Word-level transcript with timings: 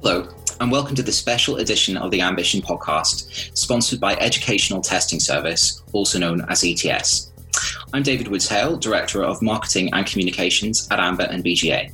Hello, 0.00 0.28
and 0.60 0.70
welcome 0.70 0.94
to 0.94 1.02
the 1.02 1.10
special 1.10 1.56
edition 1.56 1.96
of 1.96 2.12
the 2.12 2.20
Ambition 2.20 2.62
podcast, 2.62 3.50
sponsored 3.58 3.98
by 3.98 4.14
Educational 4.14 4.80
Testing 4.80 5.18
Service, 5.18 5.82
also 5.92 6.20
known 6.20 6.42
as 6.48 6.62
ETS. 6.62 7.32
I'm 7.92 8.04
David 8.04 8.28
Woods 8.28 8.48
Hale, 8.48 8.76
Director 8.76 9.24
of 9.24 9.42
Marketing 9.42 9.92
and 9.92 10.06
Communications 10.06 10.86
at 10.92 11.00
AMBA 11.00 11.28
and 11.32 11.42
BGA. 11.42 11.92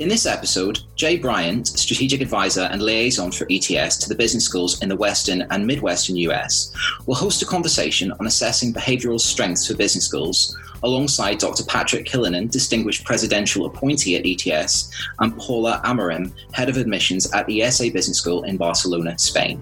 In 0.00 0.08
this 0.08 0.24
episode, 0.24 0.78
Jay 0.96 1.18
Bryant, 1.18 1.66
Strategic 1.68 2.22
Advisor 2.22 2.62
and 2.72 2.80
Liaison 2.80 3.30
for 3.30 3.46
ETS 3.50 3.98
to 3.98 4.08
the 4.08 4.14
business 4.14 4.46
schools 4.46 4.80
in 4.80 4.88
the 4.88 4.96
Western 4.96 5.42
and 5.50 5.66
Midwestern 5.66 6.16
US, 6.16 6.72
will 7.04 7.14
host 7.14 7.42
a 7.42 7.44
conversation 7.44 8.10
on 8.12 8.26
assessing 8.26 8.72
behavioral 8.72 9.20
strengths 9.20 9.66
for 9.66 9.76
business 9.76 10.06
schools 10.06 10.56
alongside 10.84 11.36
Dr. 11.36 11.64
Patrick 11.64 12.06
Kyllonen, 12.06 12.50
Distinguished 12.50 13.04
Presidential 13.04 13.66
Appointee 13.66 14.16
at 14.16 14.24
ETS, 14.24 14.90
and 15.18 15.36
Paula 15.36 15.82
Amorim, 15.84 16.32
Head 16.52 16.70
of 16.70 16.78
Admissions 16.78 17.30
at 17.34 17.46
the 17.46 17.60
IESE 17.60 17.92
Business 17.92 18.16
School 18.16 18.44
in 18.44 18.56
Barcelona, 18.56 19.18
Spain. 19.18 19.60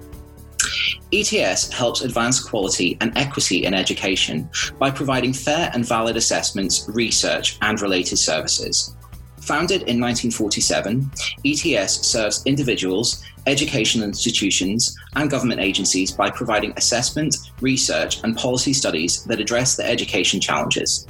ETS 1.12 1.72
helps 1.72 2.02
advance 2.02 2.38
quality 2.38 2.96
and 3.00 3.10
equity 3.18 3.64
in 3.64 3.74
education 3.74 4.48
by 4.78 4.88
providing 4.88 5.32
fair 5.32 5.68
and 5.74 5.84
valid 5.84 6.16
assessments, 6.16 6.88
research, 6.90 7.58
and 7.60 7.80
related 7.80 8.18
services. 8.18 8.94
Founded 9.48 9.84
in 9.84 9.98
1947, 9.98 11.10
ETS 11.46 12.06
serves 12.06 12.42
individuals, 12.44 13.24
educational 13.46 14.06
institutions, 14.06 14.94
and 15.16 15.30
government 15.30 15.58
agencies 15.58 16.12
by 16.12 16.28
providing 16.28 16.74
assessment, 16.76 17.34
research, 17.62 18.22
and 18.24 18.36
policy 18.36 18.74
studies 18.74 19.24
that 19.24 19.40
address 19.40 19.74
the 19.74 19.88
education 19.88 20.38
challenges. 20.38 21.06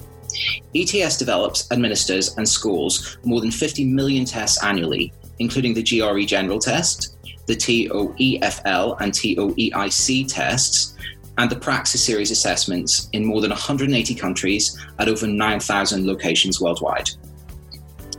ETS 0.73 1.17
develops, 1.17 1.69
administers, 1.73 2.37
and 2.37 2.49
scores 2.49 3.19
more 3.25 3.41
than 3.41 3.51
50 3.51 3.85
million 3.87 4.25
tests 4.25 4.63
annually, 4.63 5.13
including 5.41 5.75
the 5.75 5.83
GRE 5.83 6.25
General 6.25 6.61
Test, 6.61 7.19
the 7.47 7.57
TOEFL 7.57 9.01
and 9.01 9.13
TOEIC 9.13 10.33
tests, 10.33 10.95
and 11.39 11.51
the 11.51 11.57
Praxis 11.57 12.07
Series 12.07 12.31
assessments 12.31 13.09
in 13.13 13.25
more 13.25 13.41
than 13.41 13.51
180 13.51 14.15
countries 14.15 14.79
at 15.01 15.09
over 15.09 15.27
9,000 15.27 16.07
locations 16.07 16.61
worldwide. 16.61 17.11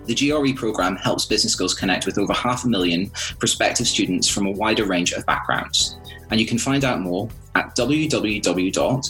The 0.05 0.15
GRE 0.15 0.53
program 0.55 0.95
helps 0.95 1.25
business 1.25 1.53
schools 1.53 1.73
connect 1.73 2.05
with 2.05 2.17
over 2.17 2.33
half 2.33 2.65
a 2.65 2.67
million 2.67 3.11
prospective 3.39 3.87
students 3.87 4.27
from 4.27 4.47
a 4.47 4.51
wider 4.51 4.85
range 4.85 5.11
of 5.13 5.25
backgrounds. 5.25 5.97
And 6.31 6.39
you 6.39 6.45
can 6.45 6.57
find 6.57 6.83
out 6.83 7.01
more 7.01 7.29
at 7.55 7.75
www.ets.org 7.75 9.09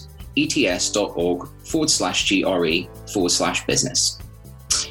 forward 1.65 1.89
slash 1.89 2.29
GRE 2.29 2.77
forward 3.11 3.29
slash 3.29 3.65
business. 3.65 4.19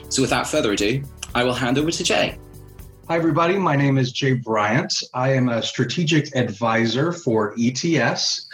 So 0.08 0.22
without 0.22 0.48
further 0.48 0.72
ado, 0.72 1.02
I 1.34 1.44
will 1.44 1.54
hand 1.54 1.78
over 1.78 1.90
to 1.90 2.04
Jay. 2.04 2.38
Hi, 3.08 3.16
everybody. 3.16 3.56
My 3.56 3.74
name 3.74 3.96
is 3.96 4.12
Jay 4.12 4.34
Bryant. 4.34 4.92
I 5.14 5.32
am 5.32 5.48
a 5.48 5.62
strategic 5.62 6.36
advisor 6.36 7.12
for 7.12 7.54
ETS. 7.58 8.46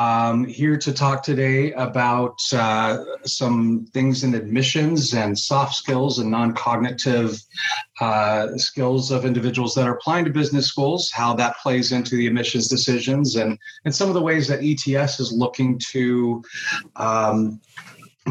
I'm 0.00 0.44
here 0.44 0.76
to 0.78 0.92
talk 0.92 1.24
today 1.24 1.72
about 1.72 2.38
uh, 2.52 3.02
some 3.24 3.84
things 3.92 4.22
in 4.22 4.32
admissions 4.32 5.12
and 5.12 5.36
soft 5.36 5.74
skills 5.74 6.20
and 6.20 6.30
non 6.30 6.54
cognitive 6.54 7.36
uh, 8.00 8.56
skills 8.58 9.10
of 9.10 9.24
individuals 9.24 9.74
that 9.74 9.88
are 9.88 9.96
applying 9.96 10.24
to 10.26 10.30
business 10.30 10.68
schools, 10.68 11.10
how 11.12 11.34
that 11.34 11.56
plays 11.56 11.90
into 11.90 12.14
the 12.14 12.28
admissions 12.28 12.68
decisions, 12.68 13.34
and, 13.34 13.58
and 13.86 13.92
some 13.92 14.06
of 14.06 14.14
the 14.14 14.22
ways 14.22 14.46
that 14.46 14.60
ETS 14.62 15.18
is 15.18 15.32
looking 15.32 15.80
to. 15.90 16.44
Um, 16.94 17.60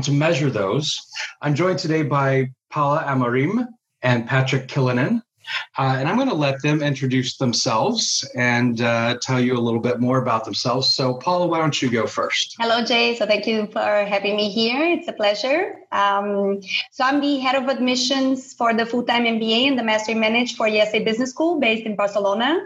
to 0.04 0.12
measure 0.12 0.52
those. 0.52 0.95
I'm 1.42 1.56
joined 1.56 1.80
today 1.80 2.04
by 2.04 2.52
Paula 2.70 3.04
Amorim 3.08 3.66
and 4.04 4.28
Patrick 4.28 4.68
Kyllonen. 4.68 5.23
Uh, 5.78 5.95
and 5.98 6.08
I'm 6.08 6.16
going 6.16 6.30
to 6.30 6.36
let 6.36 6.62
them 6.62 6.81
introduce 6.81 7.38
themselves 7.38 8.28
and 8.36 8.81
uh, 8.81 9.17
tell 9.22 9.40
you 9.40 9.58
a 9.58 9.59
little 9.59 9.80
bit 9.80 10.00
more 10.00 10.20
about 10.22 10.45
themselves. 10.45 10.94
So, 10.94 11.16
Paula, 11.16 11.48
why 11.48 11.59
don't 11.59 11.82
you 11.82 11.89
go 11.89 12.08
first? 12.08 12.55
Hello, 12.60 12.83
Jay. 12.83 13.16
So, 13.16 13.26
thank 13.26 13.48
you 13.48 13.67
for 13.67 13.80
having 13.80 14.36
me 14.36 14.49
here. 14.49 14.83
It's 14.83 15.08
a 15.08 15.14
pleasure. 15.14 15.76
Um, 15.92 16.61
so, 16.92 17.04
I'm 17.04 17.21
the 17.21 17.39
head 17.39 17.55
of 17.61 17.70
admissions 17.70 18.54
for 18.54 18.73
the 18.73 18.86
full 18.86 19.04
time 19.04 19.23
MBA 19.23 19.67
and 19.67 19.77
the 19.77 19.83
Master 19.83 20.11
in 20.11 20.20
Manage 20.20 20.55
for 20.55 20.67
IESE 20.67 21.04
Business 21.05 21.30
School 21.30 21.60
based 21.60 21.86
in 21.86 21.95
Barcelona. 21.95 22.60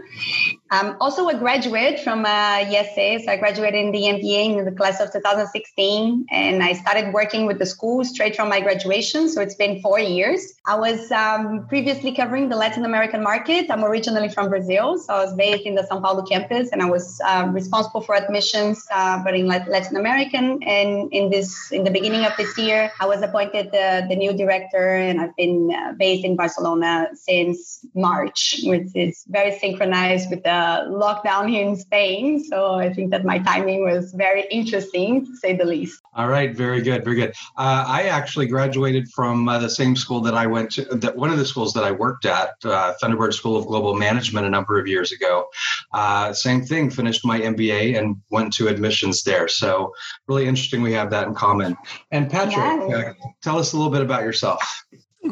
I'm 0.72 0.96
also 1.02 1.28
a 1.28 1.36
graduate 1.36 2.00
from 2.00 2.24
uh, 2.24 2.30
IESE. 2.30 3.26
So, 3.26 3.32
I 3.32 3.36
graduated 3.36 3.86
in 3.86 3.92
the 3.92 4.04
MBA 4.04 4.58
in 4.58 4.64
the 4.64 4.72
class 4.72 5.02
of 5.02 5.12
2016, 5.12 6.28
and 6.32 6.64
I 6.64 6.72
started 6.72 7.14
working 7.14 7.46
with 7.46 7.60
the 7.60 7.66
school 7.66 8.06
straight 8.06 8.38
from 8.38 8.48
my 8.48 8.62
graduation. 8.62 9.28
So, 9.28 9.42
it's 9.42 9.56
been 9.56 9.82
four 9.82 10.00
years. 10.00 10.54
I 10.66 10.76
was 10.80 11.12
um, 11.12 11.68
previously 11.68 12.16
covering 12.16 12.48
the 12.48 12.56
Latin 12.56 12.86
American 12.86 13.22
market. 13.22 13.70
I'm 13.70 13.84
originally 13.84 14.30
from 14.30 14.48
Brazil, 14.48 14.98
so 14.98 15.14
I 15.14 15.26
was 15.26 15.34
based 15.34 15.66
in 15.66 15.76
the 15.76 15.86
Sao 15.86 16.00
Paulo 16.00 16.24
campus, 16.24 16.70
and 16.72 16.82
I 16.82 16.90
was 16.90 17.20
uh, 17.26 17.50
responsible 17.52 18.00
for 18.00 18.16
admissions, 18.16 18.88
uh, 18.94 19.22
but 19.26 19.36
in 19.36 19.48
Latin 19.48 19.98
American. 19.98 20.64
And 20.64 21.12
in 21.12 21.30
this, 21.32 21.74
in 21.74 21.84
the 21.84 21.92
beginning 21.92 22.24
of 22.24 22.32
this 22.38 22.58
year, 22.58 22.94
I 23.02 23.08
was 23.08 23.22
appointed 23.22 23.74
the, 23.74 24.06
the 24.08 24.16
new 24.16 24.32
director, 24.32 24.96
and 24.96 25.20
I've 25.20 25.36
been 25.36 25.70
uh, 25.76 25.92
based 26.00 26.24
in 26.24 26.38
Barcelona 26.38 27.10
since 27.14 27.86
March, 27.94 28.62
which 28.64 28.88
is 28.96 29.26
very 29.28 29.60
synchronized 29.60 30.30
with 30.30 30.44
the 30.44 30.61
lockdown 30.86 31.50
here 31.50 31.68
in 31.68 31.76
Spain. 31.76 32.44
So 32.44 32.76
I 32.76 32.94
think 32.94 33.12
that 33.12 33.26
my 33.26 33.40
timing 33.40 33.84
was 33.84 34.14
very 34.14 34.46
interesting, 34.52 35.26
to 35.26 35.36
say 35.38 35.56
the 35.56 35.66
least. 35.66 36.02
All 36.14 36.28
right, 36.28 36.56
very 36.56 36.82
good, 36.82 37.04
very 37.04 37.16
good. 37.16 37.34
Uh, 37.58 37.86
I 37.88 38.04
actually 38.04 38.48
graduated 38.48 39.08
from 39.10 39.48
uh, 39.48 39.60
the 39.60 39.70
same 39.70 39.96
school 39.96 40.22
that 40.22 40.34
I 40.34 40.46
went 40.46 40.72
to, 40.74 40.84
that 40.86 41.16
one 41.16 41.30
of 41.30 41.38
the 41.38 41.46
schools 41.46 41.74
that 41.74 41.84
I 41.84 41.92
worked 41.92 42.26
at 42.26 42.52
uh, 42.64 42.94
Thunderbird 43.02 43.34
School 43.34 43.56
of 43.56 43.66
Global 43.66 43.96
Management 43.96 44.46
a 44.46 44.50
number 44.50 44.80
of 44.80 44.88
years 44.88 45.12
ago. 45.12 45.46
Uh, 45.94 46.34
same 46.34 46.64
thing, 46.64 46.90
finished 46.90 47.26
my 47.26 47.40
MBA 47.40 47.98
and 47.98 48.18
went 48.30 48.54
to 48.54 48.68
admissions 48.68 49.24
there. 49.24 49.48
So 49.48 49.94
really 50.28 50.48
interesting 50.48 50.82
we 50.82 50.94
have 50.94 51.10
that 51.12 51.28
in 51.28 51.34
common. 51.34 51.78
And 52.12 52.30
Patrick, 52.30 52.90
yeah. 52.90 52.98
uh, 52.98 53.14
tell 53.42 53.58
us 53.58 53.74
a 53.74 53.78
little 53.78 53.92
bit 53.92 54.02
about 54.02 54.24
yourself. 54.24 54.62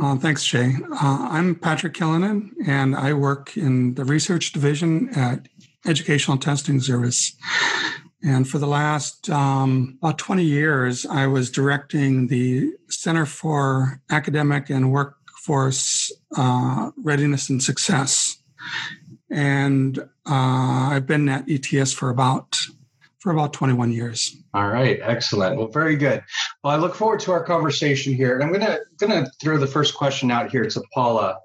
Uh, 0.02 0.16
thanks, 0.16 0.46
Jay. 0.46 0.76
Uh, 0.94 1.28
I'm 1.30 1.56
Patrick 1.56 1.94
Kyllonen, 1.94 2.52
and 2.66 2.96
I 2.96 3.12
work 3.12 3.58
in 3.58 3.96
the 3.96 4.06
research 4.06 4.54
division 4.54 5.10
at 5.10 5.50
Educational 5.86 6.38
Testing 6.38 6.80
Service. 6.80 7.36
And 8.24 8.48
for 8.48 8.60
the 8.60 8.68
last 8.68 9.30
um, 9.30 9.98
about 10.02 10.18
20 10.18 10.44
years, 10.44 11.06
I 11.06 11.28
was 11.28 11.52
directing 11.52 12.28
the 12.28 12.72
Center 12.90 13.26
for 13.26 14.02
Academic 14.10 14.70
and 14.70 14.94
Workforce 14.94 16.14
uh, 16.38 16.92
Readiness 17.04 17.50
and 17.50 17.62
Success. 17.62 18.38
And 19.30 20.00
uh, 20.00 20.90
I've 20.92 21.08
been 21.08 21.28
at 21.28 21.50
ETS 21.50 21.92
for 21.92 22.10
about 22.10 22.58
for 23.20 23.32
about 23.32 23.54
21 23.54 23.92
years. 23.92 24.36
All 24.54 24.68
right, 24.68 25.00
excellent. 25.02 25.58
Well, 25.58 25.68
very 25.68 25.96
good. 25.96 26.24
Well, 26.64 26.74
I 26.74 26.78
look 26.78 26.96
forward 26.96 27.20
to 27.22 27.32
our 27.32 27.44
conversation 27.44 28.14
here, 28.14 28.36
and 28.36 28.44
I'm 28.44 28.52
gonna 28.52 28.80
gonna 28.98 29.30
throw 29.42 29.58
the 29.58 29.68
first 29.68 29.96
question 29.96 30.32
out 30.32 30.50
here 30.52 30.66
to 30.66 30.82
Paula. 30.94 31.40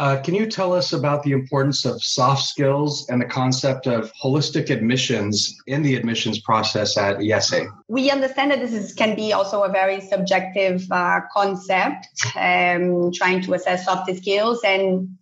Uh, 0.00 0.18
can 0.22 0.34
you 0.34 0.46
tell 0.46 0.72
us 0.72 0.94
about 0.94 1.22
the 1.24 1.32
importance 1.32 1.84
of 1.84 2.02
soft 2.02 2.42
skills 2.44 3.06
and 3.10 3.20
the 3.20 3.26
concept 3.26 3.86
of 3.86 4.10
holistic 4.14 4.70
admissions 4.70 5.54
in 5.66 5.82
the 5.82 5.94
admissions 5.94 6.40
process 6.40 6.96
at 6.96 7.18
IESE? 7.18 7.68
We 7.86 8.10
understand 8.10 8.50
that 8.50 8.60
this 8.60 8.72
is, 8.72 8.94
can 8.94 9.14
be 9.14 9.34
also 9.34 9.62
a 9.62 9.68
very 9.68 10.00
subjective 10.00 10.90
uh, 10.90 11.20
concept, 11.30 12.06
um, 12.34 13.12
trying 13.12 13.42
to 13.42 13.52
assess 13.52 13.84
soft 13.84 14.10
skills 14.16 14.62
and 14.64 15.18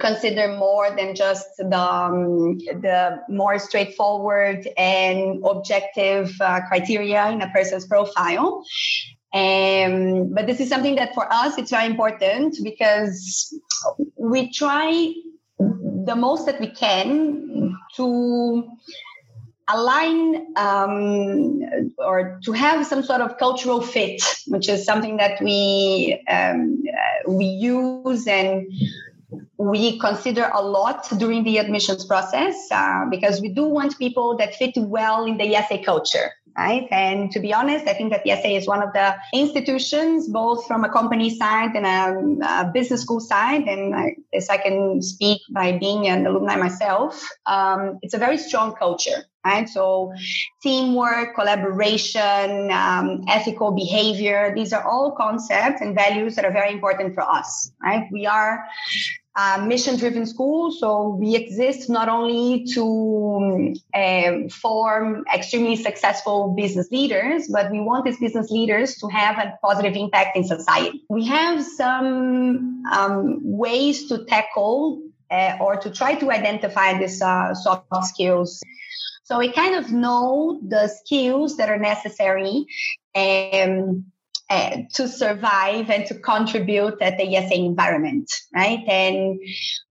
consider 0.00 0.56
more 0.56 0.94
than 0.96 1.14
just 1.14 1.48
the, 1.58 1.78
um, 1.78 2.58
the 2.58 3.22
more 3.28 3.58
straightforward 3.58 4.68
and 4.76 5.42
objective 5.44 6.32
uh, 6.40 6.60
criteria 6.68 7.30
in 7.30 7.40
a 7.42 7.48
person's 7.50 7.86
profile. 7.86 8.64
Um, 9.34 10.34
but 10.34 10.46
this 10.46 10.60
is 10.60 10.68
something 10.68 10.96
that 10.96 11.14
for 11.14 11.32
us 11.32 11.56
it's 11.56 11.70
very 11.70 11.86
important 11.86 12.56
because 12.62 13.58
we 14.16 14.52
try 14.52 15.14
the 15.58 16.14
most 16.14 16.46
that 16.46 16.60
we 16.60 16.68
can 16.68 17.74
to 17.96 18.68
align 19.68 20.46
um, 20.56 21.60
or 21.98 22.40
to 22.44 22.52
have 22.52 22.86
some 22.86 23.02
sort 23.02 23.20
of 23.20 23.38
cultural 23.38 23.80
fit, 23.80 24.22
which 24.48 24.68
is 24.68 24.84
something 24.84 25.16
that 25.16 25.40
we 25.42 26.22
um, 26.28 26.82
uh, 26.88 27.30
we 27.32 27.44
use 27.44 28.26
and 28.26 28.66
we 29.58 29.98
consider 29.98 30.50
a 30.52 30.62
lot 30.62 31.08
during 31.18 31.44
the 31.44 31.58
admissions 31.58 32.04
process 32.04 32.54
uh, 32.70 33.04
because 33.10 33.40
we 33.40 33.48
do 33.48 33.64
want 33.64 33.98
people 33.98 34.36
that 34.36 34.54
fit 34.54 34.74
well 34.76 35.24
in 35.24 35.36
the 35.36 35.44
IESE 35.44 35.84
culture. 35.84 36.30
Right. 36.56 36.86
And 36.90 37.30
to 37.32 37.40
be 37.40 37.54
honest, 37.54 37.88
I 37.88 37.94
think 37.94 38.12
that 38.12 38.26
IESE 38.26 38.58
is 38.58 38.68
one 38.68 38.82
of 38.82 38.92
the 38.92 39.14
institutions, 39.32 40.28
both 40.28 40.66
from 40.66 40.84
a 40.84 40.90
company 40.90 41.34
side 41.34 41.74
and 41.74 41.86
a, 41.86 42.46
a 42.46 42.70
business 42.74 43.00
school 43.00 43.20
side. 43.20 43.62
And 43.62 43.94
I, 43.94 44.16
as 44.34 44.50
I 44.50 44.58
can 44.58 45.00
speak 45.00 45.40
by 45.50 45.78
being 45.78 46.08
an 46.08 46.26
alumni 46.26 46.56
myself, 46.56 47.26
um, 47.46 47.98
it's 48.02 48.12
a 48.12 48.18
very 48.18 48.36
strong 48.36 48.74
culture. 48.74 49.24
right? 49.44 49.68
So, 49.68 50.12
teamwork, 50.62 51.34
collaboration, 51.34 52.70
um, 52.70 53.24
ethical 53.28 53.72
behavior, 53.72 54.52
these 54.54 54.72
are 54.72 54.86
all 54.86 55.12
concepts 55.12 55.80
and 55.80 55.94
values 55.94 56.36
that 56.36 56.44
are 56.44 56.52
very 56.52 56.72
important 56.72 57.14
for 57.14 57.22
us, 57.22 57.72
right? 57.82 58.08
We 58.12 58.26
are 58.26 58.64
a 59.34 59.62
mission 59.62 59.96
driven 59.96 60.26
school, 60.26 60.70
so 60.70 61.08
we 61.08 61.36
exist 61.36 61.88
not 61.88 62.08
only 62.08 62.64
to 62.74 63.74
um, 63.94 64.48
form 64.48 65.24
extremely 65.34 65.76
successful 65.76 66.54
business 66.54 66.90
leaders, 66.90 67.48
but 67.48 67.70
we 67.70 67.80
want 67.80 68.04
these 68.04 68.18
business 68.18 68.50
leaders 68.50 68.96
to 68.96 69.08
have 69.08 69.38
a 69.38 69.58
positive 69.62 69.96
impact 69.96 70.36
in 70.36 70.44
society. 70.44 71.02
We 71.08 71.26
have 71.26 71.64
some 71.64 72.82
um, 72.92 73.40
ways 73.42 74.08
to 74.08 74.24
tackle 74.26 75.02
uh, 75.30 75.56
or 75.60 75.76
to 75.76 75.90
try 75.90 76.14
to 76.16 76.30
identify 76.30 76.98
these 76.98 77.22
uh, 77.22 77.54
soft 77.54 77.86
skills 78.02 78.62
so 79.24 79.38
we 79.38 79.50
kind 79.50 79.76
of 79.76 79.90
know 79.92 80.60
the 80.66 80.88
skills 80.88 81.56
that 81.56 81.70
are 81.70 81.78
necessary 81.78 82.66
um, 83.14 84.11
uh, 84.52 84.82
to 84.92 85.08
survive 85.08 85.88
and 85.88 86.04
to 86.04 86.14
contribute 86.18 87.00
at 87.00 87.16
the 87.16 87.24
IESE 87.24 87.52
environment, 87.52 88.30
right? 88.54 88.80
And 88.86 89.40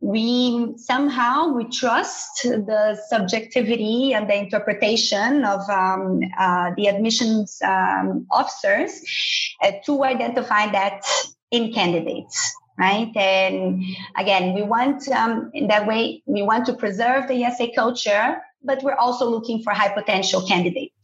we 0.02 0.74
somehow 0.78 1.52
we 1.54 1.68
trust 1.70 2.44
the 2.44 3.00
subjectivity 3.10 4.14
and 4.14 4.30
the 4.30 4.36
interpretation 4.36 5.44
of 5.46 5.68
um, 5.68 6.20
uh, 6.38 6.72
the 6.78 6.86
admissions 6.88 7.60
um, 7.66 8.28
officers 8.30 9.02
uh, 9.64 9.72
to 9.86 10.04
identify 10.04 10.72
that 10.72 11.02
in 11.50 11.74
candidates 11.74 12.56
right? 12.80 13.12
And 13.16 13.84
again, 14.18 14.56
we 14.56 14.64
want 14.64 15.08
um, 15.10 15.52
in 15.54 15.68
that 15.68 15.86
way 15.86 16.24
we 16.26 16.42
want 16.42 16.66
to 16.66 16.74
preserve 16.74 17.28
the 17.28 17.36
IESE 17.36 17.76
culture, 17.76 18.38
but 18.64 18.82
we're 18.82 18.96
also 18.96 19.30
looking 19.30 19.62
for 19.62 19.72
high 19.72 19.94
potential 19.94 20.42
candidates. 20.48 20.96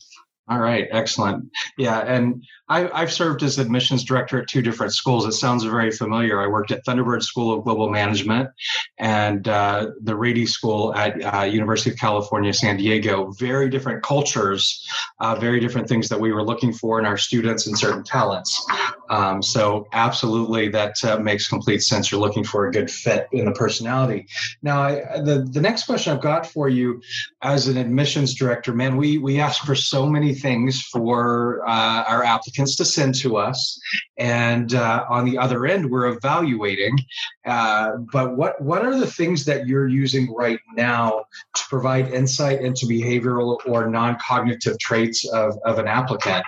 All 0.49 0.59
right, 0.59 0.87
excellent. 0.91 1.51
Yeah, 1.77 1.99
and 1.99 2.43
I, 2.69 2.99
have 2.99 3.11
served 3.11 3.43
as 3.43 3.59
admissions 3.59 4.03
director 4.03 4.41
at 4.41 4.47
two 4.49 4.61
different 4.61 4.93
schools. 4.93 5.25
It 5.25 5.31
sounds 5.33 5.63
very 5.63 5.91
familiar. 5.91 6.41
I 6.41 6.47
worked 6.47 6.71
at 6.71 6.83
Thunderbird 6.83 7.23
School 7.23 7.57
of 7.57 7.63
Global 7.63 7.89
Management 7.89 8.49
and 8.97 9.47
uh, 9.47 9.91
the 10.01 10.15
Rady 10.15 10.45
School 10.45 10.93
at 10.93 11.21
uh, 11.23 11.43
University 11.43 11.91
of 11.91 11.97
California, 11.97 12.53
San 12.53 12.77
Diego. 12.77 13.31
Very 13.39 13.69
different 13.69 14.03
cultures, 14.03 14.85
uh, 15.19 15.35
very 15.35 15.61
different 15.61 15.87
things 15.87 16.09
that 16.09 16.19
we 16.19 16.33
were 16.33 16.43
looking 16.43 16.73
for 16.73 16.99
in 16.99 17.05
our 17.05 17.17
students 17.17 17.67
and 17.67 17.77
certain 17.77 18.03
talents. 18.03 18.65
Um, 19.09 19.41
so 19.41 19.87
absolutely, 19.93 20.67
that 20.69 21.01
uh, 21.05 21.17
makes 21.19 21.47
complete 21.47 21.83
sense. 21.83 22.11
You're 22.11 22.19
looking 22.19 22.43
for 22.43 22.67
a 22.67 22.71
good 22.71 22.91
fit 22.91 23.27
in 23.31 23.45
the 23.45 23.53
personality. 23.53 24.27
Now, 24.61 24.81
I, 24.81 25.21
the 25.21 25.47
the 25.49 25.61
next 25.61 25.85
question 25.85 26.11
I've 26.11 26.21
got 26.21 26.45
for 26.45 26.67
you, 26.67 27.01
as 27.41 27.67
an 27.67 27.77
admissions 27.77 28.35
director, 28.35 28.73
man, 28.73 28.97
we 28.97 29.17
we 29.17 29.39
ask 29.39 29.63
for 29.63 29.75
so 29.75 30.05
many 30.05 30.33
things 30.33 30.81
for 30.81 31.65
uh, 31.65 32.03
our 32.03 32.25
applicants 32.25 32.56
applicants 32.57 32.75
to 32.77 32.85
send 32.85 33.15
to 33.15 33.37
us, 33.37 33.79
and 34.17 34.73
uh, 34.73 35.05
on 35.09 35.25
the 35.25 35.37
other 35.37 35.65
end, 35.65 35.89
we're 35.89 36.07
evaluating. 36.07 36.97
Uh, 37.45 37.97
but 38.11 38.35
what 38.35 38.59
what 38.61 38.83
are 38.85 38.99
the 38.99 39.07
things 39.07 39.45
that 39.45 39.67
you're 39.67 39.87
using 39.87 40.33
right 40.33 40.59
now 40.75 41.23
to 41.55 41.63
provide 41.69 42.11
insight 42.11 42.61
into 42.61 42.85
behavioral 42.85 43.57
or 43.65 43.89
non-cognitive 43.89 44.77
traits 44.79 45.27
of, 45.29 45.53
of 45.65 45.79
an 45.79 45.87
applicant, 45.87 46.43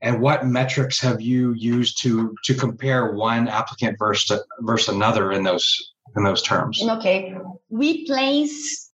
and 0.00 0.20
what 0.20 0.46
metrics 0.46 1.00
have 1.00 1.20
you 1.20 1.52
used 1.52 2.02
to 2.02 2.34
to 2.44 2.54
compare 2.54 3.12
one 3.12 3.48
applicant 3.48 3.96
versus 3.98 4.42
versus 4.60 4.94
another 4.94 5.32
in 5.32 5.42
those 5.42 5.92
in 6.16 6.24
those 6.24 6.42
terms? 6.42 6.82
Okay, 6.82 7.36
we 7.68 8.04
place 8.06 8.90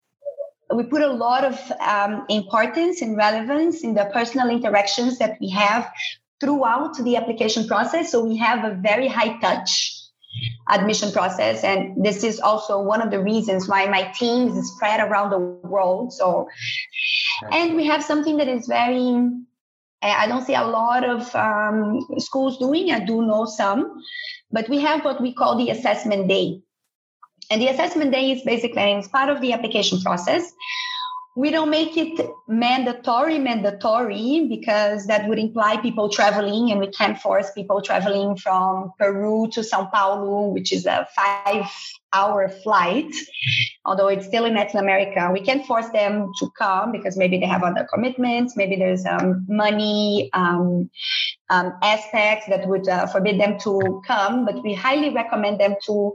we 0.75 0.83
put 0.85 1.03
a 1.03 1.13
lot 1.13 1.45
of 1.45 1.55
um, 1.81 2.25
importance 2.29 3.03
and 3.03 3.17
relevance 3.17 3.85
in 3.85 3.95
the 3.95 4.07
personal 4.13 4.49
interactions 4.49 5.19
that 5.19 5.37
we 5.41 5.51
have 5.51 5.93
throughout 6.45 6.97
the 7.03 7.17
application 7.17 7.67
process. 7.67 8.13
So 8.13 8.23
we 8.23 8.37
have 8.37 8.65
a 8.65 8.75
very 8.75 9.09
high 9.09 9.39
touch 9.41 9.93
admission 10.69 11.11
process. 11.13 11.65
And 11.65 12.05
this 12.05 12.23
is 12.23 12.39
also 12.41 12.83
one 12.83 13.01
of 13.01 13.11
the 13.11 13.21
reasons 13.21 13.69
why 13.69 13.87
my 13.87 14.03
team 14.13 14.49
is 14.49 14.73
spread 14.75 15.01
around 15.01 15.31
the 15.31 15.39
world. 15.39 16.13
So 16.13 16.49
and 17.51 17.75
we 17.75 17.87
have 17.87 18.03
something 18.03 18.37
that 18.37 18.49
is 18.49 18.67
very 18.67 19.31
i 20.03 20.27
don't 20.27 20.45
see 20.45 20.55
a 20.55 20.63
lot 20.63 21.03
of 21.03 21.35
um, 21.35 22.07
schools 22.19 22.59
doing. 22.59 22.93
I 22.93 23.01
do 23.01 23.23
know 23.23 23.47
some 23.47 24.03
but 24.53 24.69
we 24.69 24.81
have 24.81 25.05
what 25.05 25.21
we 25.21 25.33
call 25.33 25.57
the 25.57 25.71
assessment 25.71 26.29
day. 26.29 26.61
And 27.51 27.61
the 27.61 27.69
assessment 27.69 28.13
day 28.13 28.31
is 28.33 28.43
basically 28.43 28.83
it's 28.93 29.09
part 29.09 29.31
of 29.31 29.41
the 29.41 29.53
application 29.53 30.01
process 30.01 30.53
we 31.37 31.51
don't 31.51 31.71
make 31.71 31.97
it 31.97 32.21
mandatory 32.47 33.39
mandatory 33.39 34.47
because 34.49 35.07
that 35.07 35.29
would 35.29 35.39
imply 35.39 35.77
people 35.79 36.09
traveling 36.09 36.71
and 36.71 36.79
we 36.79 36.89
can't 36.89 37.19
force 37.19 37.51
people 37.53 37.83
traveling 37.83 38.37
from 38.37 38.93
peru 38.99 39.49
to 39.51 39.65
sao 39.65 39.87
paulo 39.87 40.49
which 40.49 40.73
is 40.73 40.87
a 40.87 41.07
five 41.15 41.67
hour 42.13 42.49
flight 42.49 43.13
although 43.85 44.07
it's 44.07 44.27
still 44.27 44.45
in 44.45 44.55
latin 44.55 44.79
america. 44.79 45.31
We 45.33 45.41
can't 45.41 45.67
force 45.67 45.89
them 45.89 46.31
to 46.39 46.51
come 46.57 46.93
because 46.93 47.17
maybe 47.17 47.39
they 47.39 47.47
have 47.47 47.65
other 47.65 47.87
commitments 47.93 48.57
maybe 48.57 48.77
there's 48.77 49.05
um, 49.05 49.45
money 49.49 50.31
um, 50.33 50.91
um, 51.51 51.73
aspects 51.83 52.47
that 52.49 52.69
would 52.69 52.89
uh, 52.89 53.07
forbid 53.07 53.41
them 53.41 53.59
to 53.61 54.03
come 54.07 54.45
but 54.45 54.63
we 54.63 54.75
highly 54.75 55.11
recommend 55.11 55.59
them 55.59 55.75
to 55.87 56.15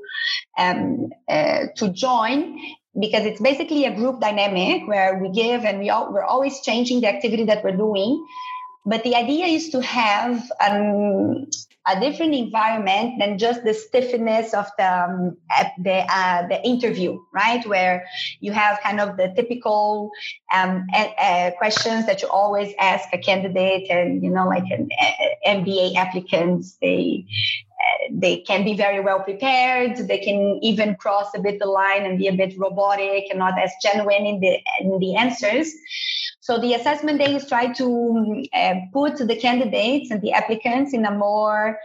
um, 0.57 1.09
uh, 1.27 1.65
to 1.75 1.89
join 1.89 2.57
because 2.97 3.25
it's 3.25 3.41
basically 3.41 3.85
a 3.85 3.95
group 3.95 4.19
dynamic 4.19 4.87
where 4.87 5.17
we 5.19 5.29
give 5.29 5.63
and 5.65 5.79
we 5.79 5.89
all, 5.89 6.11
we're 6.11 6.23
always 6.23 6.61
changing 6.61 7.01
the 7.01 7.07
activity 7.07 7.45
that 7.45 7.63
we're 7.63 7.77
doing. 7.77 8.25
But 8.85 9.03
the 9.03 9.15
idea 9.15 9.45
is 9.45 9.69
to 9.69 9.81
have 9.81 10.49
um, 10.61 11.45
a 11.85 11.99
different 11.99 12.33
environment 12.33 13.19
than 13.19 13.37
just 13.37 13.63
the 13.63 13.73
stiffness 13.73 14.53
of 14.53 14.67
the 14.77 15.03
um, 15.03 15.37
the 15.77 16.05
uh, 16.09 16.47
the 16.47 16.63
interview, 16.65 17.19
right? 17.33 17.65
Where 17.67 18.05
you 18.39 18.51
have 18.51 18.79
kind 18.81 18.99
of 18.99 19.17
the 19.17 19.33
typical 19.35 20.11
um, 20.53 20.87
uh, 20.93 21.51
questions 21.57 22.05
that 22.05 22.21
you 22.21 22.29
always 22.29 22.73
ask 22.79 23.09
a 23.13 23.17
candidate, 23.17 23.89
and 23.89 24.23
you 24.23 24.29
know, 24.29 24.47
like 24.47 24.65
an 24.71 24.89
MBA 25.45 25.95
applicants, 25.95 26.77
they 26.81 27.25
they 28.11 28.37
can 28.37 28.63
be 28.63 28.75
very 28.75 28.99
well 28.99 29.21
prepared. 29.21 29.97
They 29.97 30.19
can 30.19 30.59
even 30.61 30.95
cross 30.95 31.27
a 31.35 31.39
bit 31.39 31.59
the 31.59 31.65
line 31.65 32.05
and 32.05 32.17
be 32.17 32.27
a 32.27 32.33
bit 32.33 32.57
robotic 32.57 33.25
and 33.29 33.39
not 33.39 33.59
as 33.59 33.71
genuine 33.81 34.25
in 34.25 34.39
the 34.39 34.59
in 34.81 34.99
the 34.99 35.15
answers. 35.15 35.73
So 36.41 36.59
the 36.59 36.73
assessment 36.73 37.19
day 37.19 37.35
is 37.35 37.47
try 37.47 37.71
to 37.73 38.45
uh, 38.53 38.75
put 38.91 39.17
the 39.17 39.35
candidates 39.35 40.09
and 40.09 40.21
the 40.21 40.31
applicants 40.31 40.93
in 40.93 41.05
a 41.05 41.11
more 41.11 41.79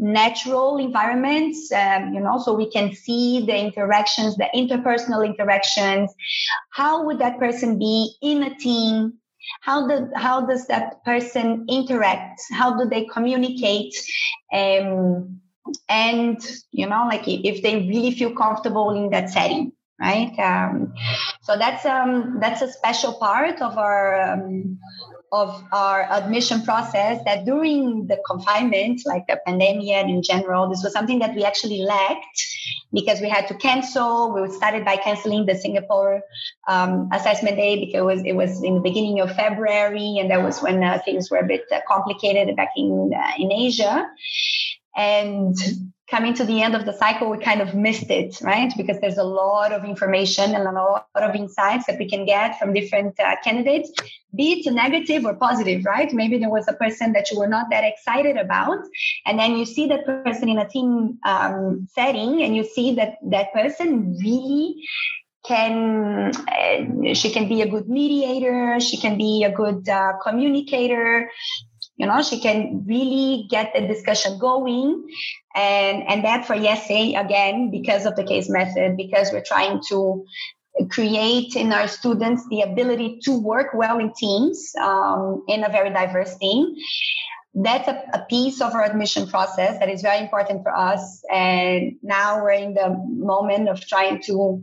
natural 0.00 0.78
environment, 0.78 1.54
um, 1.74 2.14
you 2.14 2.20
know, 2.20 2.38
so 2.38 2.54
we 2.54 2.70
can 2.70 2.92
see 2.94 3.44
the 3.44 3.56
interactions, 3.56 4.34
the 4.36 4.48
interpersonal 4.54 5.24
interactions. 5.24 6.12
How 6.70 7.04
would 7.04 7.18
that 7.18 7.38
person 7.38 7.78
be 7.78 8.14
in 8.22 8.42
a 8.42 8.54
team? 8.56 9.14
How, 9.60 9.86
the, 9.86 10.10
how 10.16 10.46
does 10.46 10.66
that 10.68 11.04
person 11.04 11.66
interact? 11.68 12.40
How 12.50 12.76
do 12.76 12.88
they 12.88 13.04
communicate? 13.04 13.94
Um, 14.52 15.40
and 15.88 16.38
you 16.70 16.86
know 16.86 17.06
like 17.08 17.22
if 17.26 17.62
they 17.62 17.76
really 17.76 18.10
feel 18.10 18.34
comfortable 18.34 18.90
in 18.90 19.10
that 19.10 19.30
setting 19.30 19.72
right? 20.00 20.36
Um, 20.38 20.94
so 21.42 21.56
that's 21.56 21.84
um 21.84 22.38
that's 22.40 22.62
a 22.62 22.72
special 22.72 23.14
part 23.14 23.60
of 23.60 23.76
our 23.76 24.32
um, 24.32 24.78
of 25.32 25.62
our 25.72 26.02
admission 26.10 26.62
process 26.62 27.22
that 27.24 27.44
during 27.44 28.08
the 28.08 28.18
confinement 28.26 29.00
like 29.06 29.28
the 29.28 29.38
pandemic 29.46 29.88
and 29.88 30.10
in 30.10 30.22
general 30.24 30.68
this 30.68 30.82
was 30.82 30.92
something 30.92 31.20
that 31.20 31.36
we 31.36 31.44
actually 31.44 31.82
lacked 31.82 32.42
because 32.92 33.20
we 33.20 33.28
had 33.28 33.46
to 33.46 33.54
cancel. 33.54 34.32
We 34.32 34.50
started 34.50 34.84
by 34.84 34.96
canceling 34.96 35.46
the 35.46 35.54
singapore 35.54 36.22
um, 36.66 37.10
assessment 37.12 37.56
day 37.56 37.78
because 37.78 38.00
it 38.00 38.04
was, 38.04 38.22
it 38.24 38.32
was 38.32 38.62
in 38.64 38.74
the 38.74 38.80
beginning 38.80 39.20
of 39.20 39.32
february 39.36 40.16
and 40.18 40.32
that 40.32 40.42
was 40.42 40.60
when 40.60 40.82
uh, 40.82 40.98
things 41.04 41.30
were 41.30 41.38
a 41.38 41.46
bit 41.46 41.62
uh, 41.70 41.78
complicated 41.86 42.56
back 42.56 42.70
in 42.76 43.12
uh, 43.14 43.32
in 43.38 43.52
asia 43.52 44.10
and 45.00 45.56
coming 46.10 46.34
to 46.34 46.44
the 46.44 46.60
end 46.60 46.74
of 46.74 46.84
the 46.84 46.92
cycle, 46.92 47.30
we 47.30 47.38
kind 47.38 47.60
of 47.60 47.74
missed 47.74 48.10
it, 48.10 48.40
right? 48.42 48.72
Because 48.76 48.98
there's 49.00 49.16
a 49.16 49.30
lot 49.42 49.72
of 49.72 49.84
information 49.84 50.54
and 50.56 50.66
a 50.66 50.72
lot 50.72 51.06
of 51.14 51.34
insights 51.36 51.86
that 51.86 51.98
we 51.98 52.08
can 52.08 52.26
get 52.26 52.58
from 52.58 52.74
different 52.74 53.18
uh, 53.20 53.36
candidates, 53.44 53.92
be 54.34 54.46
it 54.54 54.72
negative 54.72 55.24
or 55.24 55.34
positive, 55.34 55.84
right? 55.84 56.12
Maybe 56.12 56.36
there 56.38 56.50
was 56.50 56.66
a 56.68 56.72
person 56.72 57.12
that 57.12 57.30
you 57.30 57.38
were 57.38 57.46
not 57.46 57.66
that 57.70 57.84
excited 57.84 58.36
about, 58.36 58.80
and 59.24 59.38
then 59.38 59.56
you 59.56 59.64
see 59.64 59.86
that 59.86 60.04
person 60.04 60.48
in 60.48 60.58
a 60.58 60.68
team 60.68 61.18
um, 61.24 61.86
setting, 61.94 62.42
and 62.42 62.56
you 62.56 62.64
see 62.64 62.94
that 62.96 63.14
that 63.30 63.52
person 63.52 64.18
really 64.20 64.74
can 65.42 66.30
uh, 66.36 67.14
she 67.14 67.30
can 67.30 67.48
be 67.48 67.62
a 67.62 67.66
good 67.66 67.88
mediator 67.88 68.78
she 68.78 68.98
can 68.98 69.16
be 69.16 69.42
a 69.42 69.50
good 69.50 69.88
uh, 69.88 70.12
communicator 70.22 71.30
you 72.00 72.06
know 72.06 72.22
she 72.22 72.40
can 72.40 72.84
really 72.86 73.46
get 73.50 73.72
the 73.74 73.86
discussion 73.86 74.38
going 74.38 75.06
and 75.54 76.02
and 76.08 76.24
that 76.24 76.46
for 76.46 76.56
IESE 76.56 77.20
again 77.20 77.70
because 77.70 78.06
of 78.06 78.16
the 78.16 78.24
case 78.24 78.48
method 78.48 78.96
because 78.96 79.30
we're 79.32 79.44
trying 79.44 79.82
to 79.90 80.24
create 80.88 81.56
in 81.56 81.72
our 81.72 81.88
students 81.88 82.46
the 82.48 82.62
ability 82.62 83.18
to 83.24 83.38
work 83.38 83.74
well 83.74 83.98
in 83.98 84.12
teams 84.14 84.72
um, 84.80 85.44
in 85.48 85.64
a 85.64 85.68
very 85.68 85.90
diverse 85.90 86.36
team. 86.38 86.74
That's 87.52 87.88
a, 87.88 88.02
a, 88.14 88.24
piece 88.30 88.60
of 88.60 88.74
our 88.74 88.84
admission 88.84 89.26
process 89.26 89.78
that 89.80 89.88
is 89.88 90.02
very 90.02 90.20
important 90.20 90.62
for 90.62 90.72
us. 90.72 91.20
And 91.32 91.96
now 92.00 92.40
we're 92.40 92.52
in 92.52 92.74
the 92.74 92.96
moment 93.08 93.68
of 93.68 93.80
trying 93.80 94.22
to 94.26 94.62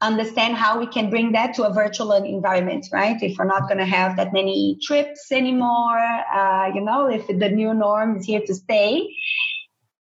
understand 0.00 0.54
how 0.54 0.78
we 0.78 0.86
can 0.86 1.10
bring 1.10 1.32
that 1.32 1.54
to 1.54 1.64
a 1.64 1.72
virtual 1.72 2.12
environment, 2.12 2.86
right? 2.92 3.20
If 3.20 3.36
we're 3.36 3.46
not 3.46 3.62
going 3.62 3.78
to 3.78 3.86
have 3.86 4.16
that 4.16 4.32
many 4.32 4.78
trips 4.82 5.32
anymore, 5.32 5.98
uh, 5.98 6.70
you 6.74 6.80
know, 6.80 7.08
if 7.08 7.26
the 7.26 7.48
new 7.48 7.74
norm 7.74 8.16
is 8.16 8.26
here 8.26 8.42
to 8.46 8.54
stay, 8.54 9.08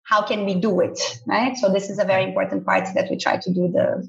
how 0.03 0.21
can 0.21 0.45
we 0.45 0.55
do 0.55 0.79
it, 0.81 0.99
right? 1.25 1.57
So 1.57 1.71
this 1.71 1.89
is 1.89 1.99
a 1.99 2.05
very 2.05 2.23
important 2.23 2.65
part 2.65 2.87
that 2.93 3.09
we 3.09 3.17
try 3.17 3.37
to 3.37 3.53
do 3.53 3.69
the 3.71 4.07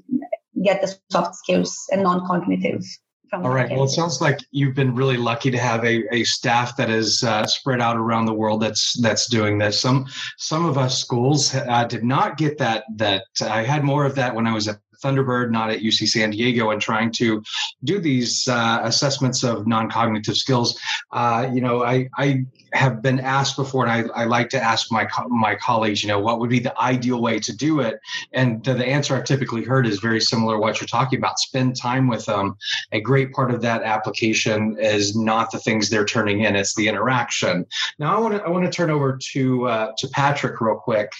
get 0.63 0.81
the 0.81 0.93
soft 1.09 1.35
skills 1.35 1.75
and 1.91 2.03
non-cognitive. 2.03 2.83
All 3.31 3.49
right. 3.49 3.69
Well, 3.69 3.83
it 3.83 3.89
sounds 3.89 4.21
like 4.21 4.39
you've 4.51 4.75
been 4.75 4.95
really 4.95 5.17
lucky 5.17 5.51
to 5.51 5.57
have 5.57 5.83
a, 5.85 6.03
a 6.13 6.23
staff 6.23 6.75
that 6.77 6.89
is 6.89 7.23
uh, 7.23 7.45
spread 7.45 7.79
out 7.79 7.95
around 7.95 8.25
the 8.25 8.33
world 8.33 8.61
that's 8.61 8.99
that's 9.01 9.27
doing 9.27 9.57
this. 9.57 9.79
Some 9.79 10.07
some 10.37 10.65
of 10.65 10.77
us 10.77 10.99
schools 10.99 11.53
uh, 11.53 11.85
did 11.85 12.03
not 12.03 12.37
get 12.37 12.57
that. 12.57 12.85
That 12.95 13.25
I 13.41 13.63
had 13.63 13.83
more 13.83 14.05
of 14.05 14.15
that 14.15 14.33
when 14.33 14.47
I 14.47 14.53
was 14.53 14.67
at 14.67 14.79
Thunderbird, 15.03 15.51
not 15.51 15.69
at 15.69 15.79
UC 15.79 16.07
San 16.07 16.31
Diego, 16.31 16.71
and 16.71 16.81
trying 16.81 17.11
to 17.13 17.41
do 17.83 17.99
these 17.99 18.47
uh, 18.47 18.81
assessments 18.83 19.43
of 19.43 19.67
non-cognitive 19.67 20.35
skills. 20.35 20.79
Uh, 21.11 21.49
you 21.53 21.61
know, 21.61 21.83
I, 21.83 22.09
I 22.17 22.45
have 22.73 23.01
been 23.01 23.19
asked 23.19 23.55
before, 23.55 23.85
and 23.85 23.91
I, 23.91 24.21
I 24.21 24.25
like 24.25 24.49
to 24.49 24.61
ask 24.61 24.91
my 24.91 25.07
my 25.27 25.55
colleagues, 25.55 26.03
you 26.03 26.07
know, 26.07 26.19
what 26.19 26.39
would 26.39 26.49
be 26.49 26.59
the 26.59 26.79
ideal 26.79 27.21
way 27.21 27.39
to 27.39 27.55
do 27.55 27.79
it? 27.79 27.99
And 28.33 28.63
the, 28.63 28.73
the 28.73 28.85
answer 28.85 29.15
I've 29.15 29.25
typically 29.25 29.63
heard 29.63 29.87
is 29.87 29.99
very 29.99 30.21
similar 30.21 30.55
to 30.55 30.59
what 30.59 30.79
you're 30.79 30.87
talking 30.87 31.19
about. 31.19 31.39
Spend 31.39 31.75
time 31.75 32.07
with 32.07 32.25
them. 32.25 32.57
A 32.91 33.01
great 33.01 33.31
part 33.31 33.51
of 33.51 33.61
that 33.61 33.83
application 33.83 34.77
is 34.79 35.15
not 35.15 35.51
the 35.51 35.59
things 35.59 35.89
they're 35.89 36.05
turning 36.05 36.41
in; 36.41 36.55
it's 36.55 36.75
the 36.75 36.87
interaction. 36.87 37.65
Now, 37.97 38.15
I 38.15 38.19
want 38.19 38.35
to 38.35 38.43
I 38.43 38.49
want 38.49 38.65
to 38.65 38.71
turn 38.71 38.89
over 38.89 39.19
to 39.33 39.67
uh, 39.67 39.91
to 39.97 40.07
Patrick 40.09 40.61
real 40.61 40.75
quick, 40.75 41.11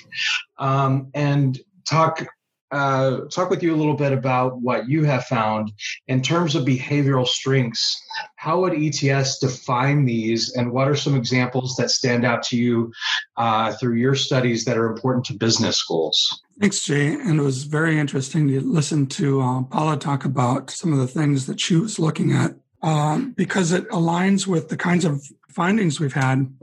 um, 0.58 1.10
and 1.14 1.60
talk 1.86 2.26
uh, 2.72 3.22
talk 3.32 3.50
with 3.50 3.64
you 3.64 3.74
a 3.74 3.78
little 3.78 3.96
bit 3.96 4.12
about 4.12 4.62
what 4.62 4.88
you 4.88 5.04
have 5.04 5.26
found 5.26 5.72
in 6.08 6.22
terms 6.22 6.56
of 6.56 6.66
behavioral 6.66 7.28
strengths. 7.28 8.02
How 8.36 8.60
would 8.62 8.74
ETS 8.74 9.40
define 9.40 10.06
these, 10.06 10.54
and 10.56 10.72
what 10.72 10.88
are 10.88 10.96
some 10.96 11.16
examples 11.16 11.76
that 11.78 11.90
stand 11.90 12.26
out 12.26 12.44
to 12.44 12.58
you 12.58 12.92
uh, 13.38 13.74
through 13.74 13.96
your 13.96 14.16
studies 14.16 14.66
that 14.66 14.78
are 14.78 14.92
important 14.92 15.26
to 15.26 15.34
business 15.34 15.78
schools? 15.78 16.42
Thanks, 16.60 16.84
Jay. 16.84 17.14
And 17.14 17.40
it 17.40 17.44
was 17.44 17.64
very 17.64 17.98
interesting 17.98 18.48
to 18.50 18.60
listen 18.62 19.08
to 19.08 19.42
uh, 19.42 19.64
Paula 19.64 19.98
talk 19.98 20.26
about 20.26 20.70
some 20.70 20.94
of 20.94 21.00
the 21.00 21.08
things 21.08 21.46
that 21.48 21.60
she 21.60 21.76
was 21.76 22.00
looking 22.00 22.32
at 22.34 22.56
um, 22.82 23.32
because 23.32 23.72
it 23.72 23.88
aligns 23.90 24.46
with 24.46 24.70
the 24.70 24.78
kinds 24.78 25.06
of 25.06 25.24
findings 25.50 26.00
we've 26.00 26.14
had 26.14 26.54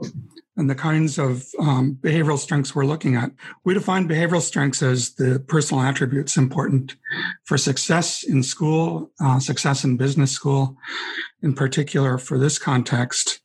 and 0.57 0.69
the 0.69 0.75
kinds 0.75 1.17
of 1.19 1.45
um, 1.59 1.97
behavioral 2.01 2.37
strengths 2.37 2.75
we're 2.75 2.85
looking 2.85 3.15
at. 3.15 3.31
We 3.63 3.75
define 3.75 4.09
behavioral 4.09 4.41
strengths 4.41 4.81
as 4.81 5.13
the 5.13 5.39
personal 5.47 5.83
attributes 5.83 6.35
important 6.35 6.95
for 7.45 7.57
success 7.57 8.23
in 8.23 8.41
school, 8.41 9.11
uh, 9.21 9.39
success 9.39 9.83
in 9.83 9.97
business 9.97 10.31
school, 10.31 10.75
in 11.43 11.53
particular 11.53 12.17
for 12.17 12.39
this 12.39 12.57
context. 12.57 13.39